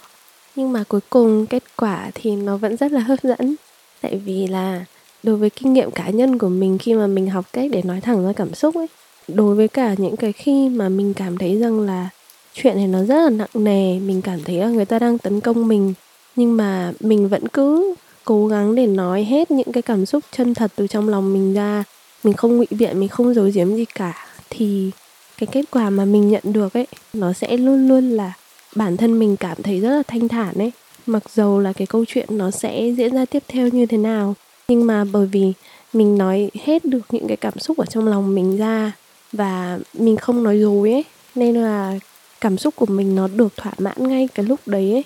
Nhưng 0.55 0.71
mà 0.71 0.83
cuối 0.87 1.01
cùng 1.09 1.45
kết 1.45 1.63
quả 1.75 2.11
thì 2.13 2.35
nó 2.35 2.57
vẫn 2.57 2.77
rất 2.77 2.91
là 2.91 2.99
hấp 2.99 3.19
dẫn, 3.23 3.55
tại 4.01 4.21
vì 4.25 4.47
là 4.47 4.85
đối 5.25 5.35
với 5.35 5.49
kinh 5.49 5.73
nghiệm 5.73 5.91
cá 5.91 6.09
nhân 6.09 6.37
của 6.37 6.49
mình 6.49 6.77
khi 6.77 6.93
mà 6.93 7.07
mình 7.07 7.29
học 7.29 7.45
cách 7.53 7.71
để 7.71 7.81
nói 7.81 8.01
thẳng 8.01 8.25
ra 8.25 8.33
cảm 8.33 8.53
xúc 8.53 8.75
ấy, 8.75 8.87
đối 9.27 9.55
với 9.55 9.67
cả 9.67 9.95
những 9.97 10.15
cái 10.15 10.31
khi 10.33 10.69
mà 10.69 10.89
mình 10.89 11.13
cảm 11.13 11.37
thấy 11.37 11.59
rằng 11.59 11.79
là 11.79 12.09
chuyện 12.53 12.75
này 12.75 12.87
nó 12.87 13.03
rất 13.03 13.23
là 13.23 13.29
nặng 13.29 13.49
nề, 13.53 13.99
mình 13.99 14.21
cảm 14.21 14.43
thấy 14.43 14.55
là 14.55 14.67
người 14.67 14.85
ta 14.85 14.99
đang 14.99 15.17
tấn 15.17 15.41
công 15.41 15.67
mình, 15.67 15.93
nhưng 16.35 16.57
mà 16.57 16.93
mình 16.99 17.29
vẫn 17.29 17.47
cứ 17.47 17.95
cố 18.25 18.47
gắng 18.47 18.75
để 18.75 18.87
nói 18.87 19.23
hết 19.23 19.51
những 19.51 19.71
cái 19.71 19.83
cảm 19.83 20.05
xúc 20.05 20.23
chân 20.31 20.53
thật 20.53 20.71
từ 20.75 20.87
trong 20.87 21.09
lòng 21.09 21.33
mình 21.33 21.53
ra, 21.53 21.83
mình 22.23 22.33
không 22.33 22.57
ngụy 22.57 22.67
biện, 22.69 22.99
mình 22.99 23.09
không 23.09 23.33
giấu 23.33 23.49
giếm 23.53 23.75
gì 23.75 23.85
cả, 23.95 24.27
thì 24.49 24.91
cái 25.37 25.47
kết 25.51 25.65
quả 25.71 25.89
mà 25.89 26.05
mình 26.05 26.29
nhận 26.29 26.43
được 26.43 26.73
ấy, 26.73 26.87
nó 27.13 27.33
sẽ 27.33 27.57
luôn 27.57 27.87
luôn 27.87 28.09
là 28.09 28.33
bản 28.75 28.97
thân 28.97 29.19
mình 29.19 29.37
cảm 29.37 29.63
thấy 29.63 29.79
rất 29.79 29.89
là 29.89 30.03
thanh 30.07 30.27
thản 30.27 30.55
ấy. 30.57 30.71
Mặc 31.05 31.23
dầu 31.33 31.59
là 31.59 31.73
cái 31.73 31.87
câu 31.87 32.05
chuyện 32.07 32.27
nó 32.31 32.51
sẽ 32.51 32.91
diễn 32.97 33.15
ra 33.15 33.25
tiếp 33.25 33.43
theo 33.47 33.67
như 33.67 33.85
thế 33.85 33.97
nào 33.97 34.35
nhưng 34.67 34.87
mà 34.87 35.05
bởi 35.11 35.25
vì 35.25 35.53
mình 35.93 36.17
nói 36.17 36.51
hết 36.61 36.85
được 36.85 37.01
những 37.09 37.27
cái 37.27 37.37
cảm 37.37 37.59
xúc 37.59 37.77
ở 37.77 37.85
trong 37.85 38.07
lòng 38.07 38.35
mình 38.35 38.57
ra 38.57 38.91
và 39.31 39.79
mình 39.93 40.17
không 40.17 40.43
nói 40.43 40.59
dối 40.59 40.91
ấy, 40.91 41.05
nên 41.35 41.55
là 41.55 41.99
cảm 42.41 42.57
xúc 42.57 42.75
của 42.75 42.85
mình 42.85 43.15
nó 43.15 43.27
được 43.27 43.57
thỏa 43.57 43.73
mãn 43.77 44.07
ngay 44.07 44.27
cái 44.35 44.45
lúc 44.45 44.59
đấy 44.65 44.91
ấy. 44.91 45.03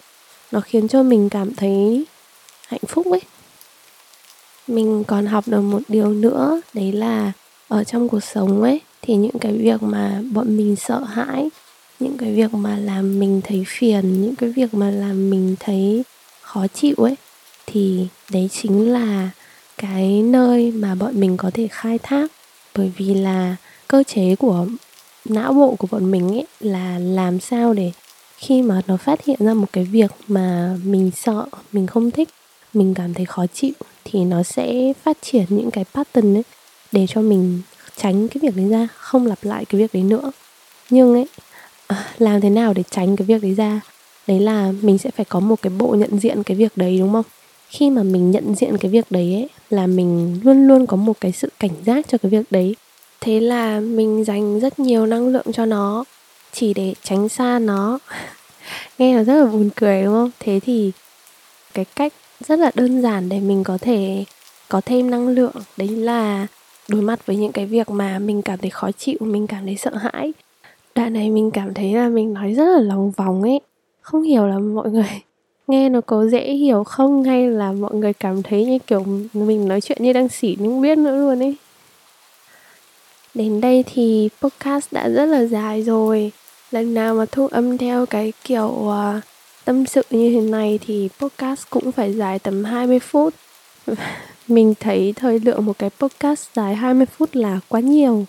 Nó 0.51 0.61
khiến 0.61 0.87
cho 0.87 1.03
mình 1.03 1.29
cảm 1.29 1.55
thấy 1.55 2.05
hạnh 2.67 2.81
phúc 2.87 3.11
ấy. 3.11 3.21
Mình 4.67 5.03
còn 5.03 5.25
học 5.25 5.47
được 5.47 5.61
một 5.61 5.81
điều 5.87 6.07
nữa, 6.07 6.61
đấy 6.73 6.91
là 6.91 7.31
ở 7.67 7.83
trong 7.83 8.09
cuộc 8.09 8.23
sống 8.23 8.61
ấy, 8.61 8.81
thì 9.01 9.15
những 9.15 9.39
cái 9.41 9.53
việc 9.53 9.83
mà 9.83 10.21
bọn 10.31 10.57
mình 10.57 10.75
sợ 10.75 10.99
hãi, 11.03 11.49
những 11.99 12.17
cái 12.17 12.33
việc 12.33 12.53
mà 12.53 12.77
làm 12.77 13.19
mình 13.19 13.41
thấy 13.43 13.63
phiền, 13.67 14.21
những 14.21 14.35
cái 14.35 14.49
việc 14.49 14.73
mà 14.73 14.89
làm 14.89 15.29
mình 15.29 15.55
thấy 15.59 16.03
khó 16.41 16.67
chịu 16.67 16.95
ấy, 16.97 17.15
thì 17.65 18.07
đấy 18.31 18.49
chính 18.51 18.93
là 18.93 19.29
cái 19.81 20.21
nơi 20.21 20.71
mà 20.71 20.95
bọn 20.95 21.19
mình 21.19 21.37
có 21.37 21.51
thể 21.53 21.67
khai 21.71 21.99
thác. 22.03 22.31
Bởi 22.75 22.91
vì 22.97 23.13
là 23.13 23.55
cơ 23.87 24.03
chế 24.03 24.35
của 24.35 24.67
não 25.25 25.53
bộ 25.53 25.75
của 25.79 25.87
bọn 25.91 26.11
mình 26.11 26.29
ấy 26.29 26.47
là 26.59 26.99
làm 26.99 27.39
sao 27.39 27.73
để 27.73 27.91
khi 28.37 28.61
mà 28.61 28.81
nó 28.87 28.97
phát 28.97 29.25
hiện 29.25 29.37
ra 29.39 29.53
một 29.53 29.67
cái 29.73 29.83
việc 29.83 30.11
mà 30.27 30.77
mình 30.83 31.11
sợ, 31.15 31.45
mình 31.71 31.87
không 31.87 32.11
thích, 32.11 32.29
mình 32.73 32.93
cảm 32.93 33.13
thấy 33.13 33.25
khó 33.25 33.45
chịu 33.53 33.73
thì 34.05 34.19
nó 34.19 34.43
sẽ 34.43 34.93
phát 35.03 35.17
triển 35.21 35.45
những 35.49 35.71
cái 35.71 35.85
pattern 35.93 36.37
ấy 36.37 36.43
để 36.91 37.05
cho 37.07 37.21
mình 37.21 37.61
tránh 37.97 38.27
cái 38.27 38.39
việc 38.41 38.55
đấy 38.55 38.69
ra, 38.69 38.87
không 38.95 39.27
lặp 39.27 39.39
lại 39.41 39.65
cái 39.65 39.81
việc 39.81 39.93
đấy 39.93 40.03
nữa. 40.03 40.31
Nhưng 40.89 41.13
ấy 41.13 41.25
à, 41.87 42.05
làm 42.17 42.41
thế 42.41 42.49
nào 42.49 42.73
để 42.73 42.83
tránh 42.89 43.15
cái 43.15 43.25
việc 43.25 43.41
đấy 43.41 43.53
ra? 43.53 43.81
Đấy 44.27 44.39
là 44.39 44.71
mình 44.81 44.97
sẽ 44.97 45.11
phải 45.11 45.25
có 45.25 45.39
một 45.39 45.61
cái 45.61 45.71
bộ 45.77 45.95
nhận 45.95 46.19
diện 46.19 46.43
cái 46.43 46.57
việc 46.57 46.77
đấy, 46.77 46.97
đúng 46.99 47.13
không? 47.13 47.25
Khi 47.69 47.89
mà 47.89 48.03
mình 48.03 48.31
nhận 48.31 48.55
diện 48.55 48.77
cái 48.77 48.91
việc 48.91 49.05
đấy 49.09 49.33
ấy, 49.33 49.49
là 49.69 49.87
mình 49.87 50.39
luôn 50.43 50.67
luôn 50.67 50.87
có 50.87 50.97
một 50.97 51.13
cái 51.21 51.31
sự 51.31 51.49
cảnh 51.59 51.71
giác 51.85 52.05
cho 52.07 52.17
cái 52.17 52.29
việc 52.29 52.51
đấy. 52.51 52.75
Thế 53.21 53.39
là 53.39 53.79
mình 53.79 54.23
dành 54.23 54.59
rất 54.59 54.79
nhiều 54.79 55.05
năng 55.05 55.27
lượng 55.27 55.45
cho 55.53 55.65
nó, 55.65 56.03
chỉ 56.51 56.73
để 56.73 56.93
tránh 57.03 57.29
xa 57.29 57.59
nó. 57.59 57.99
Nghe 58.97 59.15
là 59.15 59.23
rất 59.23 59.35
là 59.35 59.45
buồn 59.45 59.69
cười, 59.75 60.03
đúng 60.03 60.13
không? 60.13 60.31
Thế 60.39 60.59
thì 60.59 60.91
cái 61.73 61.85
cách 61.85 62.13
rất 62.39 62.59
là 62.59 62.71
đơn 62.75 63.01
giản 63.01 63.29
để 63.29 63.39
mình 63.39 63.63
có 63.63 63.77
thể 63.81 64.23
có 64.69 64.81
thêm 64.85 65.11
năng 65.11 65.27
lượng, 65.27 65.55
đấy 65.77 65.87
là 65.87 66.47
đối 66.87 67.01
mặt 67.01 67.25
với 67.25 67.35
những 67.35 67.51
cái 67.51 67.65
việc 67.65 67.89
mà 67.89 68.19
mình 68.19 68.41
cảm 68.41 68.59
thấy 68.59 68.69
khó 68.69 68.91
chịu, 68.91 69.17
mình 69.19 69.47
cảm 69.47 69.65
thấy 69.65 69.75
sợ 69.75 69.95
hãi. 69.95 70.33
Đoạn 70.95 71.13
này 71.13 71.29
mình 71.29 71.51
cảm 71.51 71.73
thấy 71.73 71.93
là 71.93 72.09
mình 72.09 72.33
nói 72.33 72.53
rất 72.53 72.65
là 72.65 72.79
lòng 72.79 73.11
vòng 73.11 73.41
ấy. 73.41 73.59
Không 74.01 74.21
hiểu 74.21 74.47
là 74.47 74.59
mọi 74.59 74.91
người 74.91 75.21
nghe 75.69 75.89
nó 75.89 76.01
có 76.01 76.27
dễ 76.27 76.51
hiểu 76.51 76.83
không? 76.83 77.23
Hay 77.23 77.47
là 77.47 77.71
mọi 77.71 77.95
người 77.95 78.13
cảm 78.13 78.43
thấy 78.43 78.65
như 78.65 78.79
kiểu 78.87 79.05
mình 79.33 79.67
nói 79.67 79.81
chuyện 79.81 80.03
như 80.03 80.13
đang 80.13 80.29
xỉ 80.29 80.57
nhưng 80.59 80.81
biết 80.81 80.97
nữa 80.97 81.15
luôn 81.15 81.43
ấy? 81.43 81.55
Đến 83.33 83.61
đây 83.61 83.83
thì 83.93 84.29
podcast 84.41 84.93
đã 84.93 85.09
rất 85.09 85.25
là 85.25 85.45
dài 85.45 85.83
rồi. 85.83 86.31
Lần 86.71 86.93
nào 86.93 87.15
mà 87.15 87.25
thu 87.31 87.47
âm 87.47 87.77
theo 87.77 88.05
cái 88.05 88.33
kiểu 88.43 88.67
uh, 88.67 89.23
tâm 89.65 89.85
sự 89.85 90.01
như 90.09 90.29
thế 90.29 90.41
này 90.41 90.79
thì 90.85 91.09
podcast 91.19 91.69
cũng 91.69 91.91
phải 91.91 92.13
dài 92.13 92.39
tầm 92.39 92.63
20 92.63 92.99
phút. 92.99 93.33
Mình 94.47 94.73
thấy 94.79 95.13
thời 95.15 95.39
lượng 95.39 95.65
một 95.65 95.79
cái 95.79 95.89
podcast 95.99 96.49
dài 96.55 96.75
20 96.75 97.05
phút 97.05 97.29
là 97.33 97.59
quá 97.67 97.79
nhiều. 97.79 98.25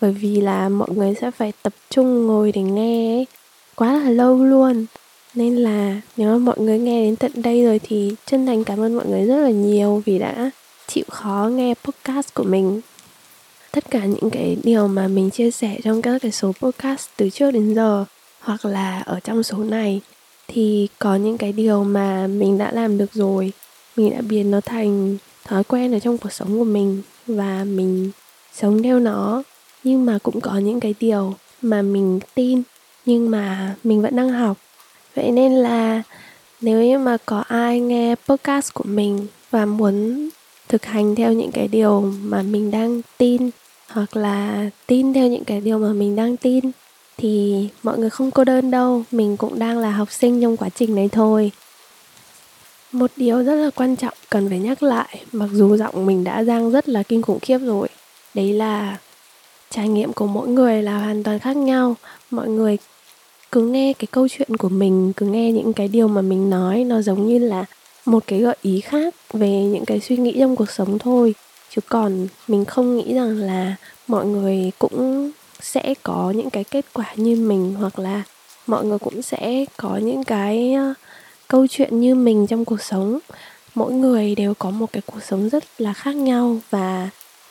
Bởi 0.00 0.12
vì 0.12 0.40
là 0.40 0.68
mọi 0.68 0.88
người 0.90 1.14
sẽ 1.20 1.30
phải 1.30 1.52
tập 1.62 1.72
trung 1.90 2.26
ngồi 2.26 2.52
để 2.52 2.62
nghe 2.62 3.16
ấy. 3.16 3.26
Quá 3.74 3.92
là 3.92 4.10
lâu 4.10 4.44
luôn 4.44 4.86
nên 5.34 5.56
là 5.56 6.00
nếu 6.16 6.30
mà 6.30 6.38
mọi 6.38 6.58
người 6.58 6.78
nghe 6.78 7.04
đến 7.04 7.16
tận 7.16 7.32
đây 7.34 7.64
rồi 7.64 7.80
thì 7.82 8.14
chân 8.26 8.46
thành 8.46 8.64
cảm 8.64 8.80
ơn 8.80 8.96
mọi 8.96 9.06
người 9.06 9.26
rất 9.26 9.36
là 9.36 9.50
nhiều 9.50 10.02
vì 10.06 10.18
đã 10.18 10.50
chịu 10.86 11.04
khó 11.08 11.50
nghe 11.52 11.74
podcast 11.84 12.34
của 12.34 12.44
mình. 12.44 12.80
Tất 13.72 13.90
cả 13.90 14.04
những 14.04 14.30
cái 14.30 14.56
điều 14.62 14.88
mà 14.88 15.08
mình 15.08 15.30
chia 15.30 15.50
sẻ 15.50 15.76
trong 15.84 16.02
các 16.02 16.22
cái 16.22 16.32
số 16.32 16.52
podcast 16.60 17.08
từ 17.16 17.30
trước 17.30 17.50
đến 17.50 17.74
giờ 17.74 18.04
hoặc 18.40 18.64
là 18.64 19.00
ở 19.00 19.20
trong 19.20 19.42
số 19.42 19.58
này 19.58 20.00
thì 20.48 20.88
có 20.98 21.16
những 21.16 21.38
cái 21.38 21.52
điều 21.52 21.84
mà 21.84 22.26
mình 22.26 22.58
đã 22.58 22.72
làm 22.72 22.98
được 22.98 23.12
rồi, 23.12 23.52
mình 23.96 24.10
đã 24.10 24.20
biến 24.20 24.50
nó 24.50 24.60
thành 24.60 25.16
thói 25.44 25.64
quen 25.64 25.92
ở 25.92 25.98
trong 25.98 26.18
cuộc 26.18 26.32
sống 26.32 26.58
của 26.58 26.64
mình 26.64 27.02
và 27.26 27.64
mình 27.64 28.10
sống 28.52 28.82
theo 28.82 29.00
nó. 29.00 29.42
Nhưng 29.84 30.06
mà 30.06 30.18
cũng 30.22 30.40
có 30.40 30.58
những 30.58 30.80
cái 30.80 30.94
điều 31.00 31.34
mà 31.62 31.82
mình 31.82 32.20
tin 32.34 32.62
nhưng 33.06 33.30
mà 33.30 33.74
mình 33.84 34.02
vẫn 34.02 34.16
đang 34.16 34.30
học 34.30 34.56
vậy 35.18 35.30
nên 35.30 35.52
là 35.52 36.02
nếu 36.60 36.82
như 36.82 36.98
mà 36.98 37.16
có 37.26 37.44
ai 37.48 37.80
nghe 37.80 38.14
podcast 38.28 38.74
của 38.74 38.84
mình 38.86 39.26
và 39.50 39.66
muốn 39.66 40.28
thực 40.68 40.84
hành 40.84 41.14
theo 41.14 41.32
những 41.32 41.52
cái 41.52 41.68
điều 41.68 42.00
mà 42.22 42.42
mình 42.42 42.70
đang 42.70 43.00
tin 43.16 43.50
hoặc 43.88 44.16
là 44.16 44.66
tin 44.86 45.14
theo 45.14 45.28
những 45.28 45.44
cái 45.44 45.60
điều 45.60 45.78
mà 45.78 45.92
mình 45.92 46.16
đang 46.16 46.36
tin, 46.36 46.70
thì 47.16 47.68
mọi 47.82 47.98
người 47.98 48.10
không 48.10 48.30
cô 48.30 48.44
đơn 48.44 48.70
đâu. 48.70 49.02
Mình 49.10 49.36
cũng 49.36 49.58
đang 49.58 49.78
là 49.78 49.90
học 49.90 50.12
sinh 50.12 50.42
trong 50.42 50.56
quá 50.56 50.68
trình 50.74 50.94
này 50.94 51.08
thôi. 51.08 51.52
Một 52.92 53.10
điều 53.16 53.42
rất 53.42 53.54
là 53.54 53.70
quan 53.70 53.96
trọng 53.96 54.14
cần 54.30 54.48
phải 54.48 54.58
nhắc 54.58 54.82
lại, 54.82 55.20
mặc 55.32 55.48
dù 55.52 55.76
giọng 55.76 56.06
mình 56.06 56.24
đã 56.24 56.44
giang 56.44 56.70
rất 56.70 56.88
là 56.88 57.02
kinh 57.02 57.22
khủng 57.22 57.40
khiếp 57.40 57.58
rồi, 57.58 57.88
đấy 58.34 58.52
là 58.52 58.96
trải 59.70 59.88
nghiệm 59.88 60.12
của 60.12 60.26
mỗi 60.26 60.48
người 60.48 60.82
là 60.82 60.98
hoàn 60.98 61.22
toàn 61.22 61.38
khác 61.38 61.56
nhau. 61.56 61.96
Mọi 62.30 62.48
người 62.48 62.78
cứ 63.52 63.60
nghe 63.60 63.92
cái 63.92 64.06
câu 64.10 64.28
chuyện 64.28 64.56
của 64.56 64.68
mình, 64.68 65.12
cứ 65.16 65.26
nghe 65.26 65.52
những 65.52 65.72
cái 65.72 65.88
điều 65.88 66.08
mà 66.08 66.22
mình 66.22 66.50
nói, 66.50 66.84
nó 66.84 67.02
giống 67.02 67.26
như 67.28 67.38
là 67.38 67.64
một 68.04 68.24
cái 68.26 68.38
gợi 68.40 68.56
ý 68.62 68.80
khác 68.80 69.14
về 69.32 69.50
những 69.50 69.84
cái 69.84 70.00
suy 70.00 70.16
nghĩ 70.16 70.36
trong 70.38 70.56
cuộc 70.56 70.70
sống 70.70 70.98
thôi. 70.98 71.34
Chứ 71.70 71.80
còn 71.88 72.28
mình 72.48 72.64
không 72.64 72.96
nghĩ 72.96 73.14
rằng 73.14 73.36
là 73.36 73.76
mọi 74.08 74.26
người 74.26 74.70
cũng 74.78 75.30
sẽ 75.60 75.94
có 76.02 76.32
những 76.36 76.50
cái 76.50 76.64
kết 76.64 76.84
quả 76.92 77.14
như 77.16 77.36
mình, 77.36 77.74
hoặc 77.74 77.98
là 77.98 78.22
mọi 78.66 78.84
người 78.84 78.98
cũng 78.98 79.22
sẽ 79.22 79.64
có 79.76 79.96
những 79.96 80.24
cái 80.24 80.72
ờ, 80.72 80.94
câu 81.48 81.66
chuyện 81.66 82.00
như 82.00 82.14
mình 82.14 82.46
trong 82.46 82.64
cuộc 82.64 82.82
sống. 82.82 83.18
Mỗi 83.74 83.92
người 83.92 84.34
đều 84.34 84.54
có 84.54 84.70
một 84.70 84.92
cái 84.92 85.02
cuộc 85.06 85.22
sống 85.28 85.48
rất 85.48 85.64
là 85.78 85.92
khác 85.92 86.16
nhau 86.16 86.56
và 86.70 87.08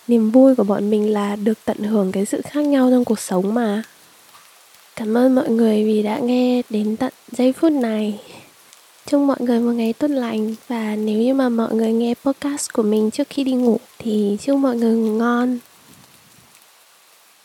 niềm 0.07 0.31
vui 0.31 0.55
của 0.55 0.63
bọn 0.63 0.89
mình 0.89 1.13
là 1.13 1.36
được 1.36 1.57
tận 1.65 1.77
hưởng 1.77 2.12
cái 2.12 2.25
sự 2.25 2.41
khác 2.41 2.62
nhau 2.62 2.89
trong 2.91 3.05
cuộc 3.05 3.19
sống 3.19 3.53
mà 3.53 3.83
cảm 4.97 5.17
ơn 5.17 5.36
mọi 5.36 5.49
người 5.49 5.83
vì 5.83 6.03
đã 6.03 6.19
nghe 6.19 6.62
đến 6.69 6.97
tận 6.97 7.13
giây 7.31 7.53
phút 7.53 7.71
này. 7.71 8.19
Chúc 9.05 9.21
mọi 9.21 9.38
người 9.39 9.60
một 9.60 9.71
ngày 9.71 9.93
tốt 9.93 10.07
lành. 10.07 10.55
Và 10.67 10.95
nếu 10.95 11.21
như 11.21 11.33
mà 11.33 11.49
mọi 11.49 11.73
người 11.73 11.93
nghe 11.93 12.13
podcast 12.25 12.73
của 12.73 12.83
mình 12.83 13.12
trước 13.12 13.27
khi 13.29 13.43
đi 13.43 13.51
ngủ 13.51 13.77
thì 13.99 14.38
chúc 14.41 14.57
mọi 14.57 14.75
người 14.75 14.95
ngủ 14.95 15.12
ngon. 15.12 15.57